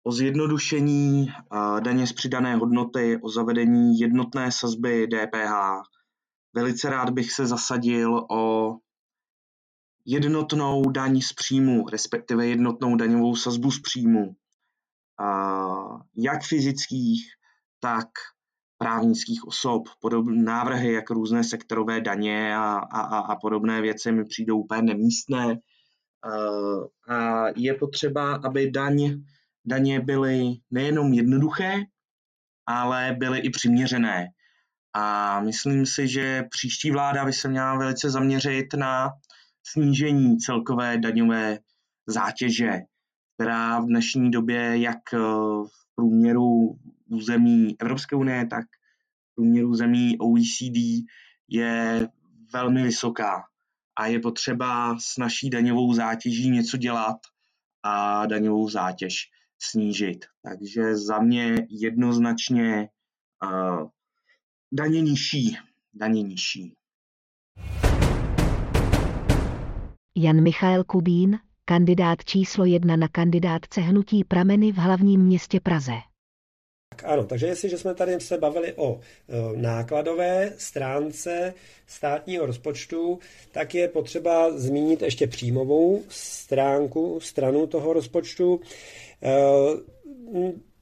[0.03, 1.27] O zjednodušení
[1.79, 5.53] daně z přidané hodnoty, o zavedení jednotné sazby DPH.
[6.53, 8.75] Velice rád bych se zasadil o
[10.05, 14.35] jednotnou daň z příjmu, respektive jednotnou daňovou sazbu z příjmu,
[16.15, 17.25] jak fyzických,
[17.79, 18.07] tak
[18.79, 24.59] právnických osob, podobné návrhy, jak různé sektorové daně a, a, a podobné věci mi přijdou
[24.59, 25.57] úplně nemístné.
[26.25, 29.23] Eh, a je potřeba, aby daň,
[29.65, 31.83] daně byly nejenom jednoduché,
[32.65, 34.27] ale byly i přiměřené.
[34.93, 39.09] A myslím si, že příští vláda by se měla velice zaměřit na
[39.63, 41.59] snížení celkové daňové
[42.07, 42.71] zátěže,
[43.35, 48.65] která v dnešní době jak v průměru území Evropské unie, tak
[49.35, 51.05] průměru zemí OECD
[51.47, 52.07] je
[52.53, 53.43] velmi vysoká
[53.95, 57.17] a je potřeba s naší daňovou zátěží něco dělat
[57.83, 59.15] a daňovou zátěž
[59.59, 60.25] snížit.
[60.43, 62.89] Takže za mě jednoznačně
[63.43, 63.87] uh,
[64.71, 65.57] daně nižší,
[65.93, 66.73] daně nižší.
[70.15, 76.08] Jan Michael Kubín, kandidát číslo jedna na kandidátce hnutí Prameny v hlavním městě Praze
[77.05, 81.53] ano, takže jestliže jsme tady se bavili o e, nákladové stránce
[81.87, 83.19] státního rozpočtu,
[83.51, 88.61] tak je potřeba zmínit ještě příjmovou stránku, stranu toho rozpočtu.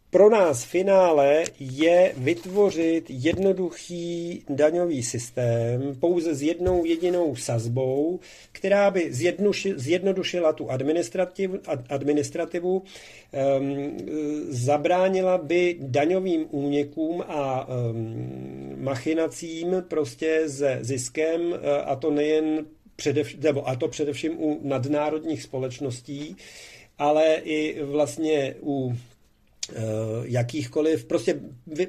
[0.10, 8.20] Pro nás finále je vytvořit jednoduchý daňový systém pouze s jednou jedinou sazbou,
[8.52, 9.10] která by
[9.76, 12.84] zjednodušila tu administrativu, administrativu
[13.60, 13.98] um,
[14.50, 22.65] zabránila by daňovým únikům a um, machinacím prostě se ziskem, e, a to nejen
[22.96, 26.36] předev, nebo a to především u nadnárodních společností,
[26.98, 29.16] ale i vlastně u Eh,
[30.23, 31.39] jakýchkoliv, prostě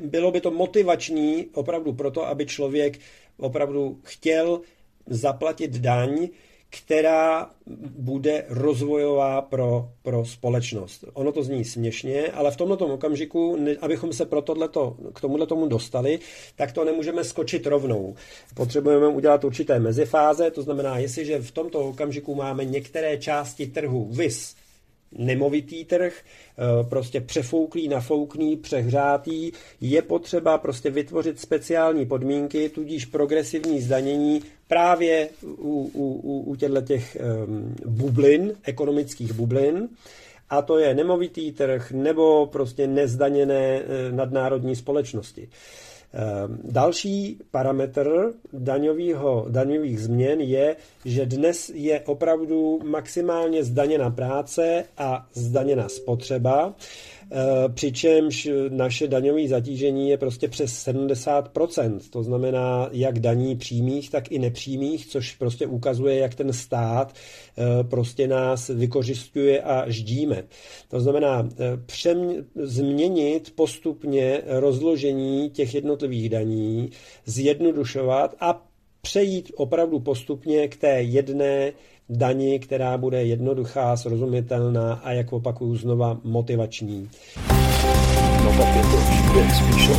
[0.00, 2.98] bylo by to motivační opravdu proto, aby člověk
[3.36, 4.60] opravdu chtěl
[5.06, 6.28] zaplatit daň,
[6.70, 7.50] která
[7.98, 11.04] bude rozvojová pro, pro společnost.
[11.12, 15.66] Ono to zní směšně, ale v tomto okamžiku, abychom se pro tohleto, k tomuhle tomu
[15.66, 16.18] dostali,
[16.56, 18.14] tak to nemůžeme skočit rovnou.
[18.54, 24.54] Potřebujeme udělat určité mezifáze, to znamená, jestliže v tomto okamžiku máme některé části trhu VIS,
[25.12, 33.80] nemovitý trh, eh, prostě přefouklý, nafouklý, přehřátý, je potřeba prostě vytvořit speciální podmínky, tudíž progresivní
[33.80, 37.16] zdanění právě u, u, u těchto těch
[37.46, 39.88] um, bublin, ekonomických bublin,
[40.50, 45.48] a to je nemovitý trh nebo prostě nezdaněné eh, nadnárodní společnosti.
[46.12, 55.26] Ehm, další parametr daňovýho, daňových změn je, že dnes je opravdu maximálně zdaněna práce a
[55.32, 56.74] zdaněna spotřeba.
[57.30, 64.32] Eh, přičemž naše daňové zatížení je prostě přes 70%, to znamená jak daní přímých, tak
[64.32, 70.44] i nepřímých, což prostě ukazuje, jak ten stát eh, prostě nás vykořistuje a ždíme.
[70.88, 76.90] To znamená eh, přem, změnit postupně rozložení těch jednotlivých daní,
[77.26, 78.68] zjednodušovat a
[79.02, 81.72] přejít opravdu postupně k té jedné
[82.08, 87.10] dani, která bude jednoduchá, srozumitelná a jak opakuju znova motivační.
[88.44, 88.98] No tak je to
[89.54, 89.92] spíše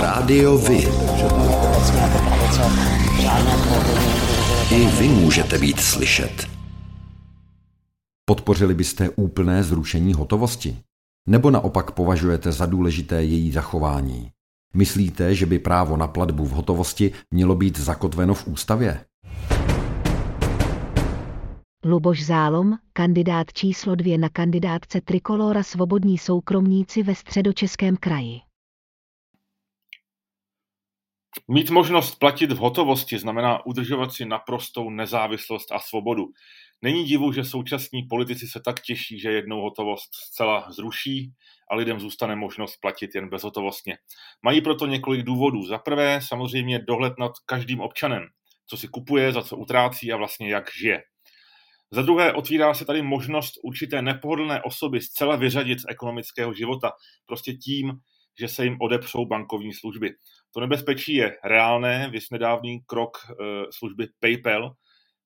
[0.00, 0.88] Rádio Vy.
[4.70, 6.46] I vy můžete být slyšet.
[8.24, 10.76] Podpořili byste úplné zrušení hotovosti?
[11.28, 14.30] Nebo naopak považujete za důležité její zachování?
[14.74, 19.00] Myslíte, že by právo na platbu v hotovosti mělo být zakotveno v ústavě?
[21.84, 28.40] Luboš Zálom, kandidát číslo dvě na kandidátce Trikolora Svobodní soukromníci ve středočeském kraji.
[31.48, 36.24] Mít možnost platit v hotovosti znamená udržovat si naprostou nezávislost a svobodu.
[36.82, 41.32] Není divu, že současní politici se tak těší, že jednou hotovost zcela zruší
[41.70, 43.98] a lidem zůstane možnost platit jen bezhotovostně.
[44.42, 45.66] Mají proto několik důvodů.
[45.66, 48.22] Za prvé samozřejmě dohled nad každým občanem,
[48.66, 51.02] co si kupuje, za co utrácí a vlastně jak žije.
[51.94, 56.92] Za druhé otvírá se tady možnost určité nepohodlné osoby zcela vyřadit z ekonomického života,
[57.26, 57.92] prostě tím,
[58.40, 60.14] že se jim odepřou bankovní služby.
[60.54, 63.34] To nebezpečí je reálné, vys nedávný krok e,
[63.70, 64.74] služby PayPal,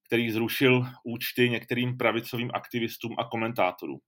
[0.06, 3.98] který zrušil účty některým pravicovým aktivistům a komentátorům.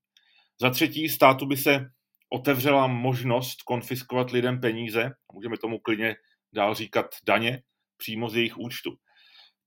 [0.61, 1.87] Za třetí, státu by se
[2.31, 6.17] otevřela možnost konfiskovat lidem peníze, můžeme tomu klidně
[6.53, 7.63] dál říkat daně,
[7.97, 8.97] přímo z jejich účtu.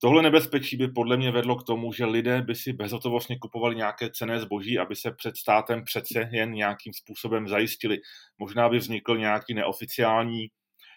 [0.03, 4.09] Tohle nebezpečí by podle mě vedlo k tomu, že lidé by si bezhotovostně kupovali nějaké
[4.09, 7.97] cené zboží, aby se před státem přece jen nějakým způsobem zajistili.
[8.37, 10.47] Možná by vznikl nějaký neoficiální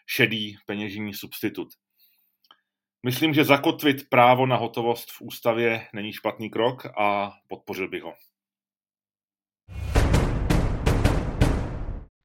[0.07, 1.69] šedý peněžní substitut.
[3.07, 8.15] Myslím, že zakotvit právo na hotovost v ústavě není špatný krok a podpořil bych ho.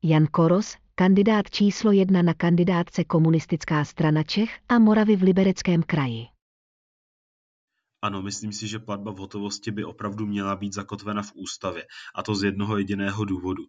[0.04, 6.39] Jan Koros, kandidát číslo jedna na kandidátce Komunistická strana Čech a Moravy v Libereckém kraji.
[8.02, 11.86] Ano, myslím si, že platba v hotovosti by opravdu měla být zakotvena v ústavě,
[12.16, 13.64] a to z jednoho jediného důvodu.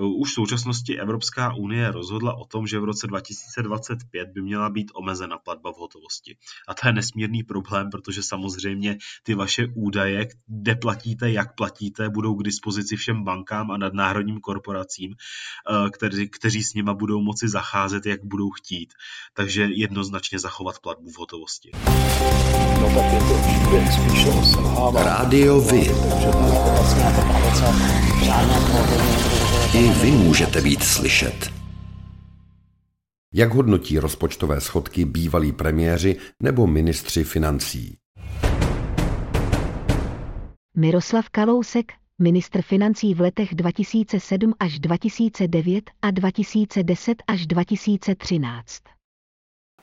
[0.00, 4.90] Už v současnosti Evropská unie rozhodla o tom, že v roce 2025 by měla být
[4.94, 6.36] omezena platba v hotovosti.
[6.68, 12.34] A to je nesmírný problém, protože samozřejmě ty vaše údaje, kde platíte, jak platíte, budou
[12.34, 18.06] k dispozici všem bankám a nadnárodním korporacím, eh, kteří, kteří s nima budou moci zacházet,
[18.06, 18.94] jak budou chtít.
[19.34, 21.70] Takže jednoznačně zachovat platbu v hotovosti.
[22.80, 23.34] No tak je to
[24.92, 25.90] Rádio Vy.
[29.74, 31.52] I vy můžete být slyšet.
[33.34, 37.96] Jak hodnotí rozpočtové schodky bývalí premiéři nebo ministři financí?
[40.76, 48.93] Miroslav Kalousek, ministr financí v letech 2007 až 2009 a 2010 až 2013.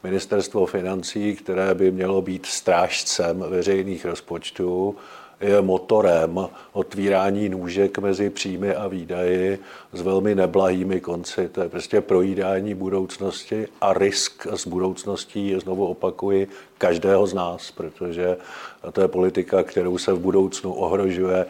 [0.04, 4.96] Ministerstvo financí, které by mělo být strážcem veřejných rozpočtů,
[5.42, 9.60] je motorem otvírání nůžek mezi příjmy a výdaji
[9.94, 11.50] s velmi neblahými konci.
[11.50, 16.48] To je prostě projídání budoucnosti a risk s budoucností, je znovu opakuji,
[16.78, 18.38] každého z nás, protože
[18.92, 21.46] to je politika, kterou se v budoucnu ohrožuje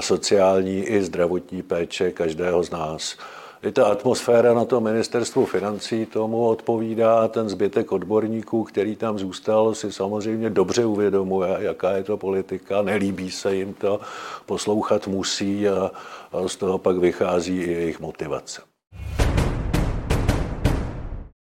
[0.00, 3.16] sociální i zdravotní péče každého z nás
[3.62, 7.28] i ta atmosféra na to ministerstvu financí tomu odpovídá.
[7.28, 13.30] Ten zbytek odborníků, který tam zůstal, si samozřejmě dobře uvědomuje, jaká je to politika, nelíbí
[13.30, 14.00] se jim to,
[14.46, 15.90] poslouchat musí a,
[16.32, 18.62] a z toho pak vychází i jejich motivace.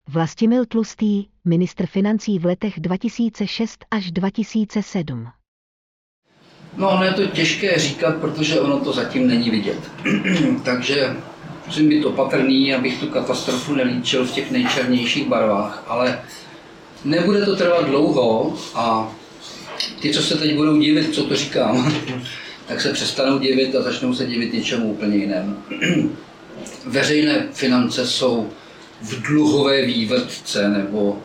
[0.09, 5.27] Vlastimil Tlustý, ministr financí v letech 2006 až 2007.
[6.77, 9.91] No, ono je to těžké říkat, protože ono to zatím není vidět.
[10.65, 11.15] Takže
[11.71, 16.19] musím být opatrný, abych tu katastrofu nelíčil v těch nejčernějších barvách, ale
[17.05, 19.11] nebude to trvat dlouho a
[20.01, 21.95] ty, co se teď budou divit, co to říkám,
[22.67, 25.57] tak se přestanou divit a začnou se divit něčemu úplně jinému.
[26.85, 28.49] Veřejné finance jsou
[29.01, 31.19] v dluhové vývrtce, nebo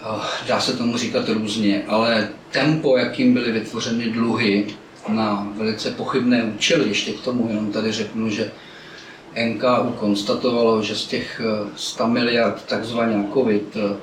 [0.00, 4.66] eh, dá se tomu říkat různě, ale tempo, jakým byly vytvořeny dluhy
[5.08, 8.50] na velice pochybné účely, ještě k tomu jenom tady řeknu, že
[9.36, 11.40] NKU konstatovalo, že z těch
[11.76, 13.96] 100 eh, miliard takzvaně COVID eh,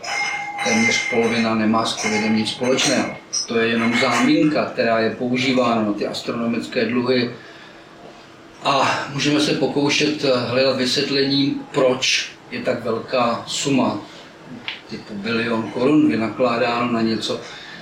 [0.64, 3.16] téměř polovina nemá s covidem nic společného.
[3.48, 7.32] To je jenom záminka, která je používána na ty astronomické dluhy.
[8.64, 14.02] A můžeme se pokoušet eh, hledat vysvětlení, proč je tak velká suma,
[14.90, 17.42] typu bilion korun, vynakládáno na něco,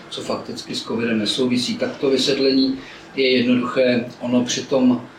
[0.09, 1.77] co fakticky s covidem nesouvisí.
[1.77, 2.79] Tak to vysvětlení
[3.15, 4.05] je jednoduché.
[4.19, 5.14] Ono přitom Eh,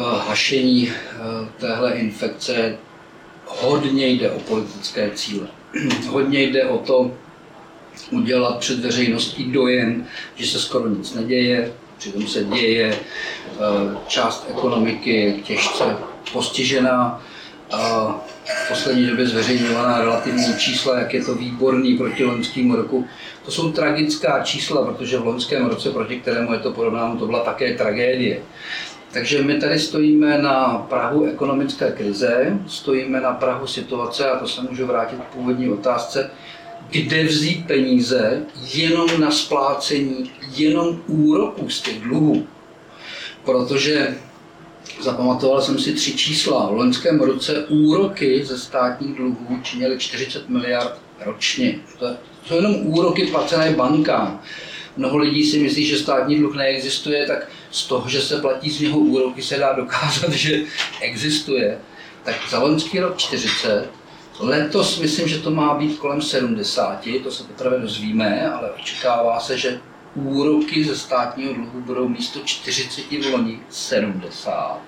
[0.00, 2.78] hašení eh, téhle infekce
[3.46, 5.46] hodně jde o politické cíle.
[6.08, 7.10] hodně jde o to,
[8.10, 15.16] udělat před veřejností dojem, že se skoro nic neděje, přitom se děje, eh, část ekonomiky
[15.16, 15.96] je těžce
[16.32, 17.22] postižená,
[18.44, 23.06] v poslední době zveřejňovaná relativní čísla, jak je to výborný proti loňskému roku.
[23.44, 27.40] To jsou tragická čísla, protože v loňském roce, proti kterému je to porovnáno, to byla
[27.40, 28.42] také tragédie.
[29.12, 34.62] Takže my tady stojíme na Prahu ekonomické krize, stojíme na Prahu situace, a to se
[34.62, 36.30] můžu vrátit k původní otázce,
[36.90, 38.42] kde vzít peníze
[38.74, 42.46] jenom na splácení, jenom úroků z těch dluhů.
[43.44, 44.14] Protože
[45.00, 46.66] zapamatoval jsem si tři čísla.
[46.66, 51.78] V loňském roce úroky ze státních dluhů činily 40 miliard ročně.
[51.98, 52.06] To
[52.46, 54.40] jsou jenom úroky placené bankám.
[54.96, 58.80] Mnoho lidí si myslí, že státní dluh neexistuje, tak z toho, že se platí z
[58.80, 60.62] něho úroky, se dá dokázat, že
[61.00, 61.78] existuje.
[62.24, 63.88] Tak za loňský rok 40,
[64.40, 69.58] letos myslím, že to má být kolem 70, to se teprve dozvíme, ale očekává se,
[69.58, 69.80] že
[70.14, 74.80] úroky ze státního dluhu budou místo 40 v loni 70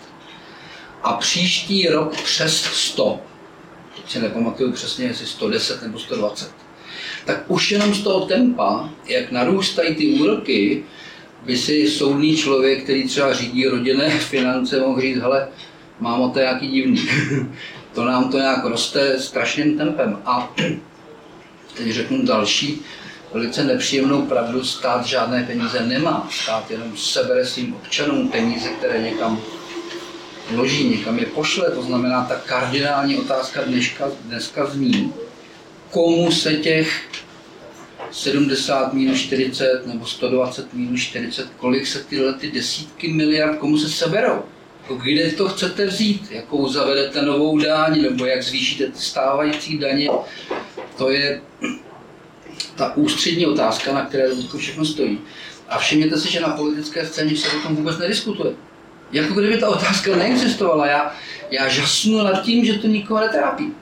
[1.02, 3.20] a příští rok přes 100.
[3.96, 6.63] Teď si nepamatuju přesně, jestli 110 nebo 120.
[7.24, 10.84] Tak už jenom z toho tempa, jak narůstají ty úroky,
[11.44, 15.48] by si soudný člověk, který třeba řídí rodinné finance, mohl říct, hele,
[16.00, 17.08] mámo, to nějaký divný.
[17.94, 20.18] to nám to nějak roste strašným tempem.
[20.24, 20.54] A
[21.76, 22.82] teď řeknu další
[23.34, 26.28] velice nepříjemnou pravdu, stát žádné peníze nemá.
[26.30, 29.40] Stát jenom sebere svým občanům peníze, které někam
[30.50, 31.70] vloží, někam je pošle.
[31.70, 35.12] To znamená, ta kardinální otázka dneška, dneska zní,
[35.94, 37.02] komu se těch
[38.10, 43.88] 70 minus 40 nebo 120 minus 40, kolik se tyhle ty desítky miliard, komu se
[43.88, 44.42] seberou?
[45.02, 46.28] Kde to chcete vzít?
[46.30, 50.08] Jakou zavedete novou daň, nebo jak zvýšíte ty stávající daně?
[50.96, 51.40] To je
[52.76, 55.18] ta ústřední otázka, na které to všechno stojí.
[55.68, 58.54] A všimněte si, že na politické scéně se o tom vůbec nediskutuje.
[59.12, 60.86] Jako kdyby ta otázka neexistovala.
[60.86, 61.14] Já,
[61.50, 63.72] já žasnu nad tím, že to nikoho netrápí.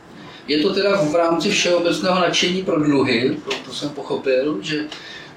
[0.49, 4.85] Je to teda v rámci všeobecného nadšení pro dluhy, to, to jsem pochopil, že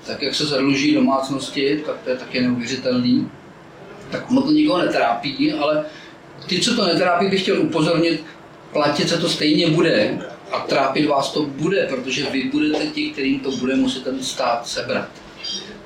[0.06, 3.32] tak, jak se zadluží domácnosti, tak to je také neuvěřitelný.
[4.12, 5.86] Tak ono to nikoho netrápí, ale
[6.48, 8.24] ty, co to netrápí, bych chtěl upozornit,
[8.74, 10.18] platit se to stejně bude
[10.52, 14.68] a trápit vás to bude, protože vy budete ti, kterým to bude muset ten stát
[14.68, 15.10] sebrat.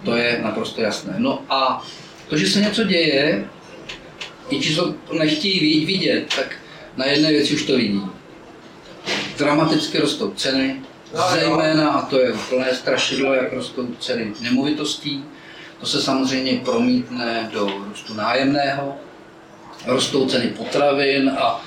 [0.06, 1.16] To je naprosto jasné.
[1.18, 1.86] No a
[2.28, 3.50] to, že se něco děje,
[4.50, 6.56] i ti, co to nechtějí vidět, tak
[6.98, 8.02] na jedné věci už to vidí.
[9.40, 10.82] Dramaticky rostou ceny,
[11.32, 15.26] zejména, a to je plné strašidlo, jak rostou ceny nemovitostí.
[15.80, 18.96] To se samozřejmě promítne do růstu nájemného,
[19.86, 21.62] rostou ceny potravin a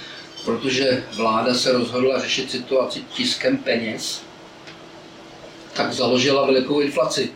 [0.45, 4.23] protože vláda se rozhodla řešit situaci tiskem peněz,
[5.73, 7.33] tak založila velikou inflaci.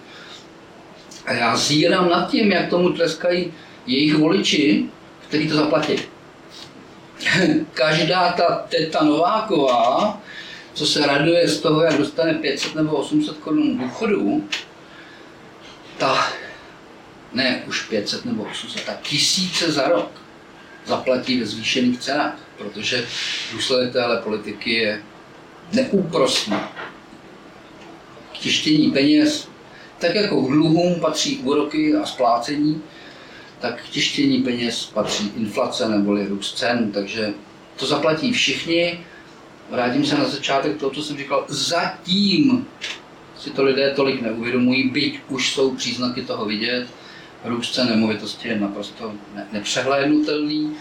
[1.27, 3.55] A já zírám nad tím, jak tomu tleskají
[3.87, 4.85] jejich voliči,
[5.29, 5.99] kteří to zaplatí.
[7.73, 10.21] Každá ta teta Nováková,
[10.77, 14.49] co se raduje z toho, jak dostane 500 nebo 800 korun důchodu,
[15.99, 16.29] ta
[17.33, 20.11] ne už 500 nebo 800, tak tisíce za rok
[20.87, 23.07] zaplatí ve zvýšených cenách, protože
[23.53, 25.03] důsledek téhle politiky je
[25.73, 26.57] neúprostný.
[28.33, 29.49] K tištění peněz,
[29.99, 32.83] tak jako k dluhům patří úroky a splácení,
[33.61, 37.35] tak k tištění peněz patří inflace neboli růst cen, takže
[37.77, 39.05] to zaplatí všichni.
[39.71, 41.45] Vrátím se na začátek toho, co jsem říkal.
[41.49, 42.67] Zatím
[43.39, 46.89] si to lidé tolik neuvědomují, byť už jsou příznaky toho vidět
[47.45, 49.13] růst cen nemovitosti je naprosto
[49.53, 50.77] nepřehlédnutelný.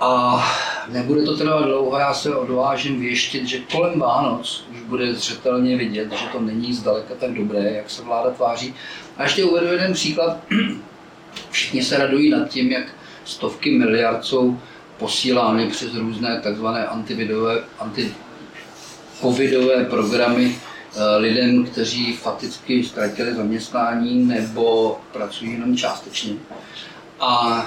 [0.00, 0.44] A
[0.88, 6.12] nebude to trvat dlouho, já se odvážím věštit, že kolem Vánoc už bude zřetelně vidět,
[6.12, 8.74] že to není zdaleka tak dobré, jak se vláda tváří.
[9.16, 10.38] A ještě uvedu jeden příklad.
[11.50, 12.86] Všichni se radují nad tím, jak
[13.24, 14.58] stovky miliard jsou
[14.98, 20.56] posílány přes různé takzvané antividové, anti-covidové programy
[20.98, 26.32] Eh, lidem, kteří fakticky ztratili zaměstnání nebo pracují jenom částečně.
[27.20, 27.62] A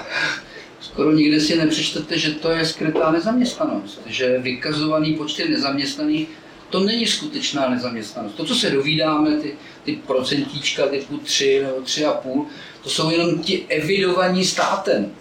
[0.80, 6.28] skoro nikde si nepřečtete, že to je skrytá nezaměstnanost, že vykazovaný počty nezaměstnaných
[6.70, 8.34] to není skutečná nezaměstnanost.
[8.34, 9.54] To, co se dovídáme, ty,
[9.84, 12.44] ty procentíčka typu 3 nebo 3,5,
[12.82, 15.12] to jsou jenom ti evidovaní státem.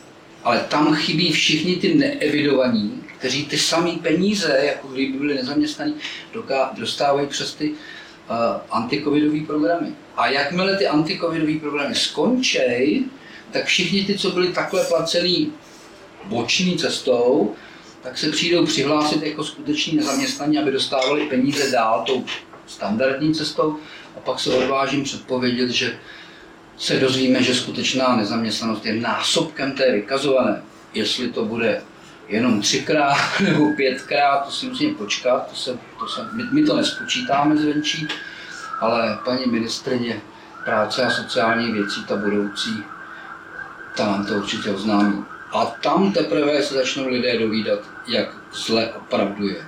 [0.49, 5.95] Ale tam chybí všichni ty neevidovaní, kteří ty samé peníze, jako kdyby byli nezaměstnaní,
[6.77, 7.73] dostávají přes ty
[8.71, 9.91] antikovidové programy.
[10.17, 13.05] A jakmile ty antikovidové programy skončí,
[13.51, 15.51] tak všichni ty, co byli takhle placený
[16.25, 17.55] boční cestou,
[18.03, 22.25] tak se přijdou přihlásit jako skuteční nezaměstnaní, aby dostávali peníze dál tou
[22.67, 23.77] standardní cestou
[24.17, 25.99] a pak se odvážím předpovědět, že
[26.80, 30.61] se dozvíme, že skutečná nezaměstnanost je násobkem té vykazované.
[30.93, 31.82] Jestli to bude
[32.27, 36.75] jenom třikrát nebo pětkrát, to si musím počkat, to se, to se, my, my to
[36.75, 38.07] nespočítáme zvenčí,
[38.80, 40.21] ale paní ministrině
[40.65, 42.84] práce a sociální věcí, ta budoucí,
[43.97, 45.25] ta nám to určitě oznámí.
[45.51, 49.65] A tam teprve se začnou lidé dovídat, jak zle opravdu je.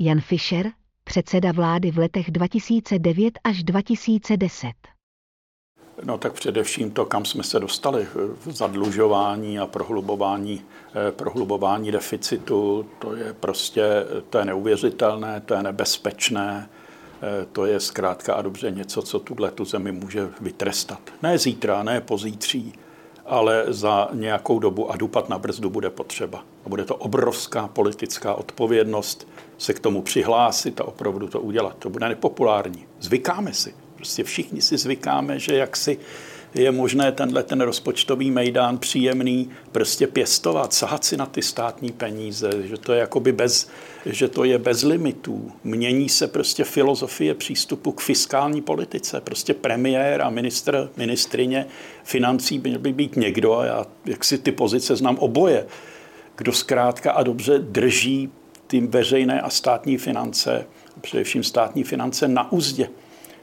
[0.00, 0.66] Jan Fischer,
[1.06, 4.72] předseda vlády v letech 2009 až 2010.
[6.04, 8.06] No tak především to, kam jsme se dostali
[8.46, 10.62] v zadlužování a prohlubování,
[11.08, 13.82] eh, prohlubování deficitu, to je prostě,
[14.30, 16.68] to je neuvěřitelné, to je nebezpečné,
[17.22, 21.00] eh, to je zkrátka a dobře něco, co tuhle tu zemi může vytrestat.
[21.22, 22.72] Ne zítra, ne pozítří,
[23.26, 26.44] ale za nějakou dobu a dupat na brzdu bude potřeba.
[26.66, 29.28] A bude to obrovská politická odpovědnost
[29.58, 31.76] se k tomu přihlásit a opravdu to udělat.
[31.78, 32.86] To bude nepopulární.
[33.00, 33.74] Zvykáme si.
[33.96, 35.98] Prostě všichni si zvykáme, že jak si
[36.54, 42.50] je možné tenhle ten rozpočtový mejdán příjemný prostě pěstovat, sahat si na ty státní peníze,
[42.64, 43.68] že to je jakoby bez,
[44.06, 45.52] že to je bez limitů.
[45.64, 49.20] Mění se prostě filozofie přístupu k fiskální politice.
[49.20, 51.66] Prostě premiér a ministr, ministrině
[52.04, 55.66] financí by měl by být někdo, a já jak si ty pozice znám oboje,
[56.36, 58.30] kdo zkrátka a dobře drží
[58.66, 60.66] ty veřejné a státní finance,
[61.00, 62.88] především státní finance na úzdě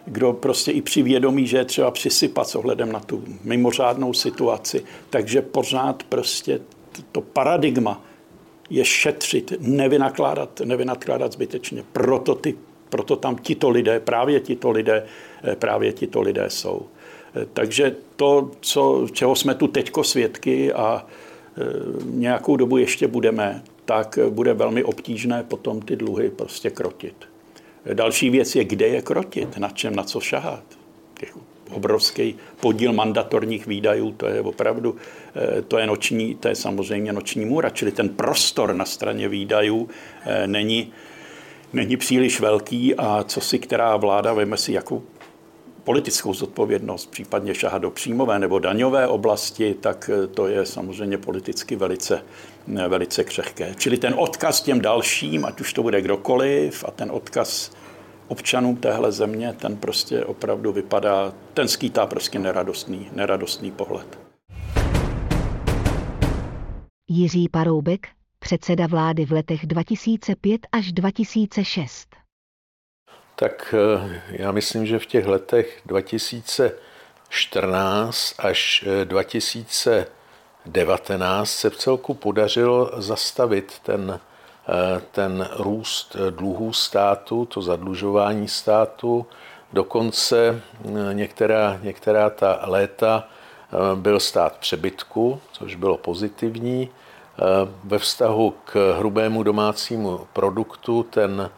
[0.05, 4.83] kdo prostě i při vědomí, že je třeba přisypat s ohledem na tu mimořádnou situaci.
[5.09, 6.59] Takže pořád prostě
[7.11, 8.01] to paradigma
[8.69, 11.83] je šetřit, nevynakládat, nevynakládat zbytečně.
[11.91, 12.55] Proto, ty,
[12.89, 15.05] proto tam tito lidé, právě tito lidé,
[15.43, 16.85] eh, právě tito lidé jsou.
[17.35, 21.61] Eh, takže to, co, čeho jsme tu teďko svědky a eh,
[22.03, 27.15] nějakou dobu ještě budeme, tak bude velmi obtížné potom ty dluhy prostě krotit.
[27.93, 30.63] Další věc je, kde je krotit, na čem, na co šahat.
[31.19, 31.37] Těch
[31.71, 34.95] obrovský podíl mandatorních výdajů, to je opravdu,
[35.35, 39.89] eh, to je noční, to je samozřejmě noční můra, čili ten prostor na straně výdajů
[40.25, 40.93] eh, není,
[41.73, 45.03] není příliš velký a co si která vláda, veme si, jakou
[45.83, 51.75] politickou zodpovědnost, případně šahat do příjmové nebo daňové oblasti, tak eh, to je samozřejmě politicky
[51.75, 52.23] velice,
[52.67, 53.75] velice křehké.
[53.77, 57.71] Čili ten odkaz těm dalším, ať už to bude kdokoliv, a ten odkaz
[58.27, 64.19] občanům téhle země, ten prostě opravdu vypadá, ten skýtá prostě neradostný, neradostný pohled.
[67.09, 68.07] Jiří Paroubek,
[68.39, 72.15] předseda vlády v letech 2005 až 2006.
[73.35, 80.07] Tak eh, já myslím, že v těch letech 2014 až eh, 2000
[80.65, 84.19] 19 se v celku podařilo zastavit ten,
[84.69, 89.25] eh, ten růst dluhů státu, to zadlužování státu.
[89.73, 96.89] Dokonce eh, některá, některá ta léta eh, byl stát přebytku, což bylo pozitivní.
[97.83, 101.49] Ve vztahu k hrubému domácímu produktu ten,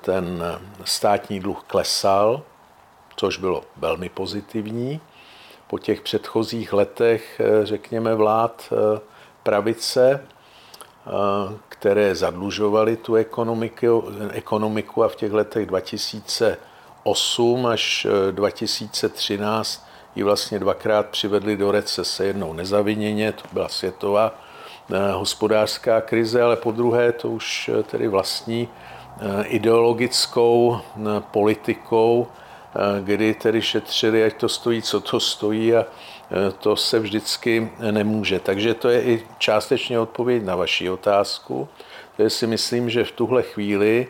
[0.00, 0.42] ten
[0.84, 2.42] státní dluh klesal,
[3.16, 5.00] což bylo velmi pozitivní.
[5.70, 8.76] Po těch předchozích letech, řekněme, vlád eh,
[9.42, 10.24] pravice, eh,
[11.68, 20.58] které zadlužovaly tu ekonomiku, ekonomiku a v těch letech 2008 až 2013 eh, ji vlastně
[20.58, 22.24] dvakrát přivedli do recese.
[22.24, 24.34] Jednou nezaviněně, to byla světová
[25.12, 28.68] hospodářská krize, ale po druhé to už tedy vlastní
[29.20, 32.34] Eh, ideologickou eh, politikou, eh,
[33.00, 35.86] kdy tedy šetřili, ať to stojí, co to stojí a
[36.58, 38.40] to se vždycky nemůže.
[38.40, 41.68] Takže to je i částečně odpověď na vaši otázku.
[42.16, 44.08] To si myslím, že v tuhle chvíli,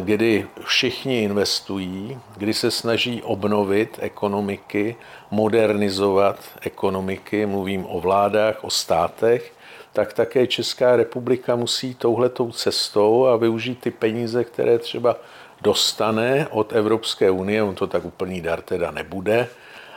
[0.00, 4.96] kdy všichni investují, kdy se snaží obnovit ekonomiky,
[5.30, 9.52] modernizovat ekonomiky, mluvím o vládách, o státech,
[9.92, 15.16] tak také Česká republika musí touhletou cestou a využít ty peníze, které třeba
[15.62, 19.48] dostane od Evropské unie, on to tak úplný dar teda nebude,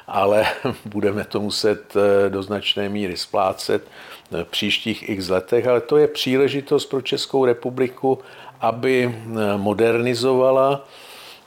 [0.07, 0.45] ale
[0.85, 3.87] budeme to muset eh, do značné míry splácet
[4.31, 8.19] v příštích x letech, ale to je příležitost pro Českou republiku,
[8.61, 10.85] aby eh, modernizovala.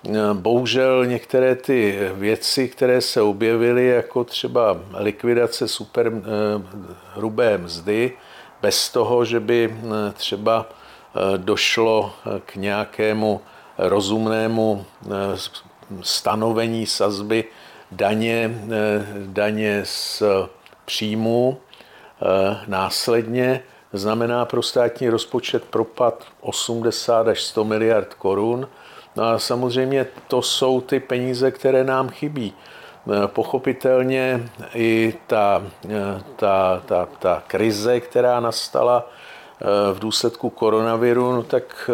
[0.08, 6.12] Eh, bohužel některé ty věci, které se objevily, jako třeba likvidace super
[7.14, 8.12] hrubé mzdy,
[8.62, 13.40] bez toho, že by eh, třeba eh, došlo eh, k nějakému
[13.78, 14.84] rozumnému
[16.02, 17.44] stanovení sazby
[17.92, 18.50] daně,
[19.26, 20.22] daně z
[20.84, 21.58] příjmu
[22.66, 23.62] následně
[23.92, 28.68] znamená pro státní rozpočet propad 80 až 100 miliard korun.
[29.16, 32.54] No a samozřejmě to jsou ty peníze, které nám chybí.
[33.26, 35.62] Pochopitelně i ta,
[36.36, 39.10] ta, ta, ta krize, která nastala
[39.92, 41.90] v důsledku koronaviru, no tak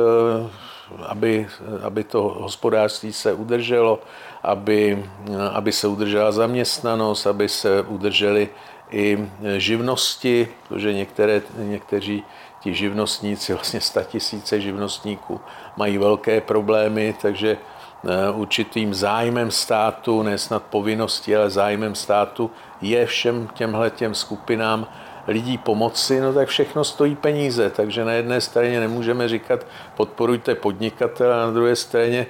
[1.07, 1.49] aby,
[1.83, 4.01] aby to hospodářství se udrželo,
[4.43, 5.05] aby,
[5.53, 8.49] aby se udržela zaměstnanost, aby se udržely
[8.91, 12.25] i živnosti, protože některé, někteří
[12.61, 15.41] ti živnostníci, vlastně tisíce živnostníků,
[15.77, 23.07] mají velké problémy, takže eh, určitým zájmem státu, ne snad povinností, ale zájmem státu je
[23.07, 24.87] všem těmhle těm skupinám
[25.27, 27.71] lidí pomoci, no tak všechno stojí peníze.
[27.71, 29.67] Takže na jedné straně nemůžeme říkat
[29.97, 32.27] podporujte podnikatele, a na druhé straně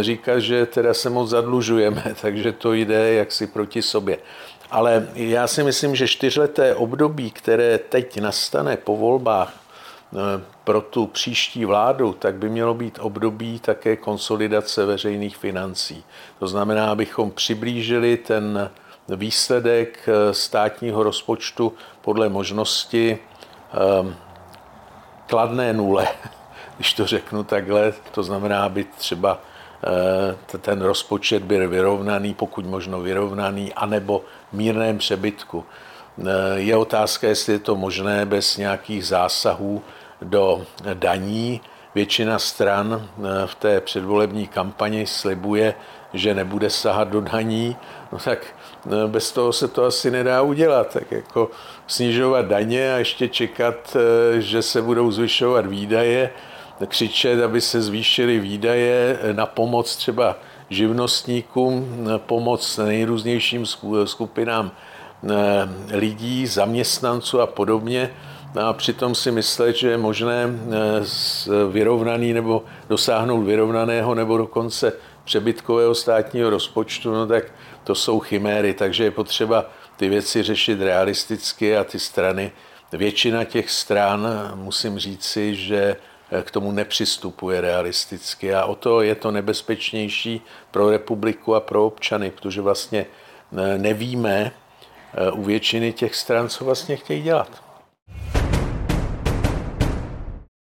[0.00, 4.18] říkat, že teda se moc zadlužujeme, takže to jde jaksi proti sobě.
[4.70, 11.06] Ale já si myslím, že čtyřleté období, které teď nastane po volbách eh, pro tu
[11.06, 16.04] příští vládu, tak by mělo být období také konsolidace veřejných financí.
[16.38, 18.70] To znamená, abychom přiblížili ten
[19.08, 21.72] výsledek eh, státního rozpočtu
[22.06, 24.14] podle možnosti ehm,
[25.26, 26.06] kladné nule,
[26.76, 27.92] když to řeknu takhle.
[28.10, 29.38] To znamená, aby třeba
[30.54, 35.64] eh, ten rozpočet byl vyrovnaný, pokud možno vyrovnaný, anebo mírném přebytku.
[35.66, 36.22] Eh,
[36.54, 39.82] je otázka, jestli je to možné bez nějakých zásahů
[40.22, 40.62] do
[40.94, 41.60] daní.
[41.94, 43.08] Většina stran
[43.46, 45.74] v té předvolební kampani slibuje,
[46.14, 47.76] že nebude sahat do daní,
[48.12, 48.54] no tak
[48.86, 50.92] No, bez toho se to asi nedá udělat.
[50.92, 51.50] Tak jako
[51.86, 56.30] snižovat daně a ještě čekat, eh, že se budou zvyšovat výdaje,
[56.86, 60.36] křičet, aby se zvýšily výdaje na pomoc třeba
[60.70, 63.66] živnostníkům, pomoc nejrůznějším
[64.04, 68.10] skupinám eh, lidí, zaměstnanců a podobně.
[68.54, 71.00] No a přitom si myslet, že je možné eh,
[71.70, 74.92] vyrovnaný nebo dosáhnout vyrovnaného nebo dokonce
[75.24, 77.44] přebytkového státního rozpočtu, no tak
[77.86, 82.52] to jsou chiméry, takže je potřeba ty věci řešit realisticky a ty strany,
[82.92, 85.96] většina těch stran, musím říci, že
[86.42, 92.30] k tomu nepřistupuje realisticky a o to je to nebezpečnější pro republiku a pro občany,
[92.30, 93.06] protože vlastně
[93.56, 94.52] e, nevíme
[95.14, 97.62] e, u většiny těch stran, co vlastně chtějí dělat.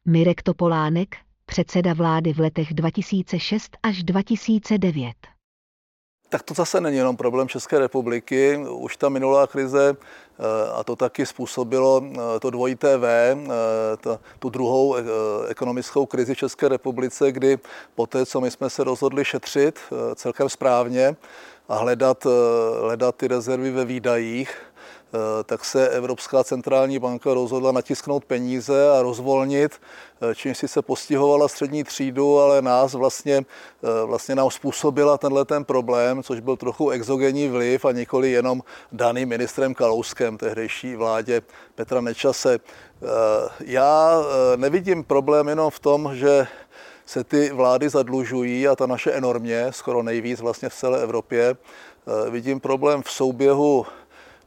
[0.08, 1.16] Mirek Topolánek,
[1.46, 5.35] předseda vlády v letech 2006 až 2009.
[6.36, 8.60] Tak to zase není jenom problém České republiky.
[8.70, 10.44] Už ta minulá krize, eh,
[10.76, 14.96] a to taky způsobilo eh, to dvojité V, eh, tu druhou
[15.48, 17.60] ekonomickou krizi v České republice, kdy
[17.96, 19.80] po té, co my jsme se rozhodli šetřit
[20.16, 21.16] celkem správně
[21.70, 22.28] a hledat,
[22.82, 24.58] hledat ty rezervy ve výdajích,
[25.46, 29.72] tak se Evropská centrální banka rozhodla natisknout peníze a rozvolnit,
[30.22, 33.36] eh, čím si se postihovala střední třídu, ale nás vlastně,
[33.84, 38.62] eh, vlastně nám způsobila tenhle ten problém, což byl trochu exogenní vliv a nikoli jenom
[38.92, 41.42] daný ministrem Kalouskem tehdejší vládě
[41.76, 42.60] Petra Nečase.
[43.60, 44.22] Já
[44.56, 46.48] nevidím problém jenom v tom, že
[47.06, 51.56] se ty vlády zadlužují a ta naše enormně, skoro nejvíc vlastně v celé Evropě.
[52.30, 53.86] Vidím problém v souběhu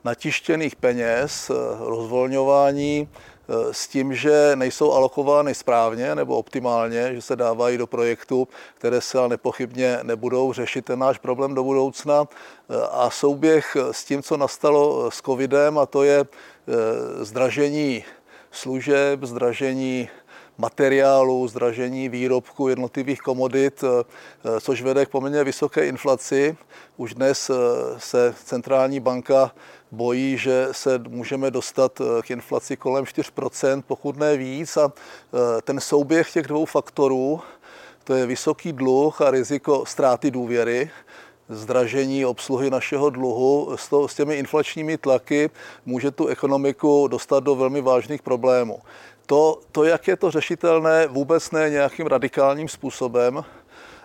[0.05, 7.37] natištěných peněz, eh, rozvolňování eh, s tím, že nejsou alokovány správně nebo optimálně, že se
[7.37, 12.25] dávají do projektu, které se ale nepochybně nebudou řešit ten náš problém do budoucna.
[12.25, 16.25] Eh, a souběh s tím, co nastalo s covidem, a to je
[17.21, 18.05] zdražení
[18.51, 20.09] služeb, zdražení
[20.59, 23.85] materiálu, zdražení výrobku jednotlivých komodit,
[24.61, 26.57] což vede k poměrně vysoké inflaci.
[26.97, 27.51] Už dnes
[27.99, 29.53] se centrální banka
[29.93, 34.77] bojí, že se můžeme dostat eh, k inflaci kolem 4%, pokud ne víc.
[34.77, 37.41] A eh, ten souběh těch dvou faktorů,
[38.05, 40.91] to je vysoký dluh a riziko ztráty důvěry,
[41.49, 45.51] zdražení obsluhy našeho dluhu s, to, s těmi inflačními tlaky
[45.87, 48.79] může tu ekonomiku dostat do velmi vážných problémů.
[49.27, 53.45] To, to, jak je to řešitelné, vůbec ne nějakým radikálním způsobem.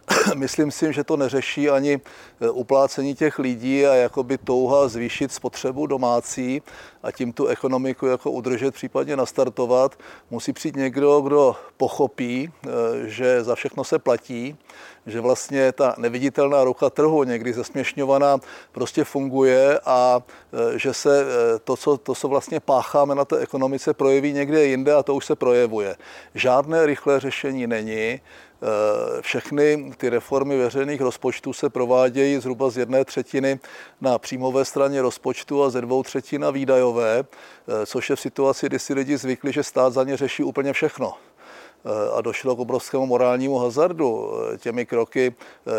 [0.36, 2.02] myslím si, že to neřeší ani
[2.42, 6.62] e, uplácení těch lidí a jakoby touha zvýšit spotřebu domácí
[7.04, 9.96] a tím tu ekonomiku jako udržet, případně nastartovat.
[10.32, 12.70] Musí přijít někdo, kdo pochopí, e,
[13.10, 14.58] že za všechno se platí,
[15.06, 18.38] že vlastně ta neviditelná ruka trhu, někdy zesměšňovaná,
[18.72, 20.22] prostě funguje a
[20.76, 21.26] e, že se
[21.64, 25.26] to co, to, co vlastně pácháme na té ekonomice, projeví někde jinde a to už
[25.26, 25.96] se projevuje.
[26.36, 28.22] Žádné rychlé řešení není.
[28.64, 33.60] Eh, všechny ty reformy veřejných rozpočtů se provádějí zhruba z jedné třetiny
[34.02, 38.66] na příjmové straně rozpočtu a ze dvou třetin na výdajové, eh, což je v situaci,
[38.66, 41.14] kdy si lidi zvykli, že stát za ně řeší úplně všechno.
[42.14, 45.36] A došlo k obrovskému morálnímu hazardu těmi kroky,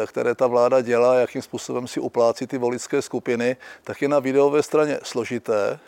[0.07, 4.63] které ta vláda dělá, jakým způsobem si uplácí ty voličské skupiny, tak je na videové
[4.63, 5.81] straně složité,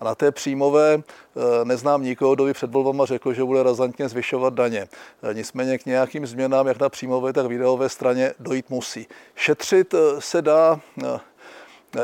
[0.00, 4.08] a na té příjmové eh, neznám nikoho, kdo by před volbama řekl, že bude razantně
[4.08, 4.88] zvyšovat daně.
[5.22, 9.06] Eh, nicméně k nějakým změnám, jak na příjmové, tak výdajové straně dojít musí.
[9.34, 10.80] Šetřit eh, se dá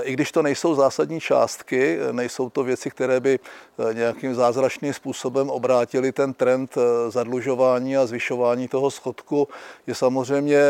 [0.02, 3.38] i když to nejsou zásadní částky, nejsou to věci, které by
[3.92, 6.74] nějakým zázračným způsobem obrátily ten trend
[7.08, 9.48] zadlužování a zvyšování toho schodku,
[9.86, 10.60] je samozřejmě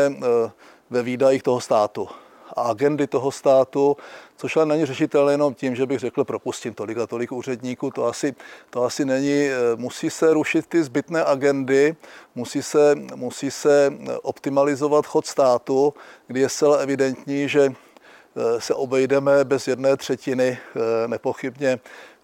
[0.89, 2.09] ve výdajích toho státu
[2.55, 3.97] a agendy toho státu,
[4.39, 8.05] což ale není řešitelné jenom tím, že bych řekl, propustím tolik a tolik úředníků, to
[8.05, 8.35] asi,
[8.69, 9.47] to asi není.
[9.47, 11.95] Eh, musí se rušit ty zbytné agendy,
[12.35, 15.93] musí se, musí se optimalizovat chod státu,
[16.27, 21.79] kdy je zcela evidentní, že eh, se obejdeme bez jedné třetiny eh, nepochybně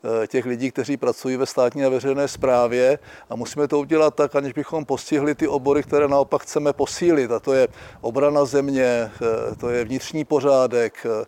[0.05, 2.99] Eh, těch lidí, kteří pracují ve státní a veřejné správě
[3.29, 7.31] a musíme to udělat tak, aniž bychom postihli ty obory, které naopak chceme posílit.
[7.31, 7.67] A to je
[8.01, 11.25] obrana země, eh, to je vnitřní pořádek, eh,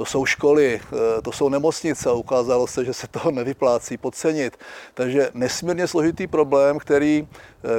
[0.00, 0.80] to jsou školy,
[1.22, 4.56] to jsou nemocnice a ukázalo se, že se toho nevyplácí podcenit.
[4.94, 7.28] Takže nesmírně složitý problém, který,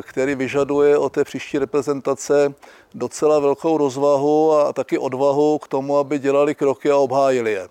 [0.01, 2.53] který vyžaduje o té příští reprezentace
[2.93, 7.67] docela velkou rozvahu a taky odvahu k tomu, aby dělali kroky a obhájili je.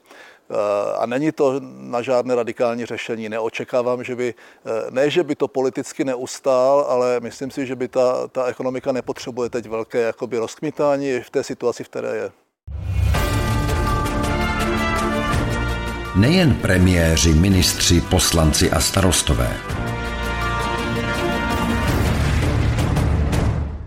[0.98, 3.28] A není to na žádné radikální řešení.
[3.28, 4.34] Neočekávám, že by,
[4.90, 9.50] ne, že by to politicky neustál, ale myslím si, že by ta, ta ekonomika nepotřebuje
[9.50, 12.30] teď velké jakoby rozkmitání v té situaci, v které je.
[16.14, 19.56] Nejen premiéři, ministři, poslanci a starostové.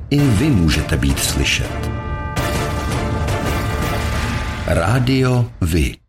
[0.09, 1.89] I vy můžete být slyšet.
[4.67, 5.95] Rádio Vy.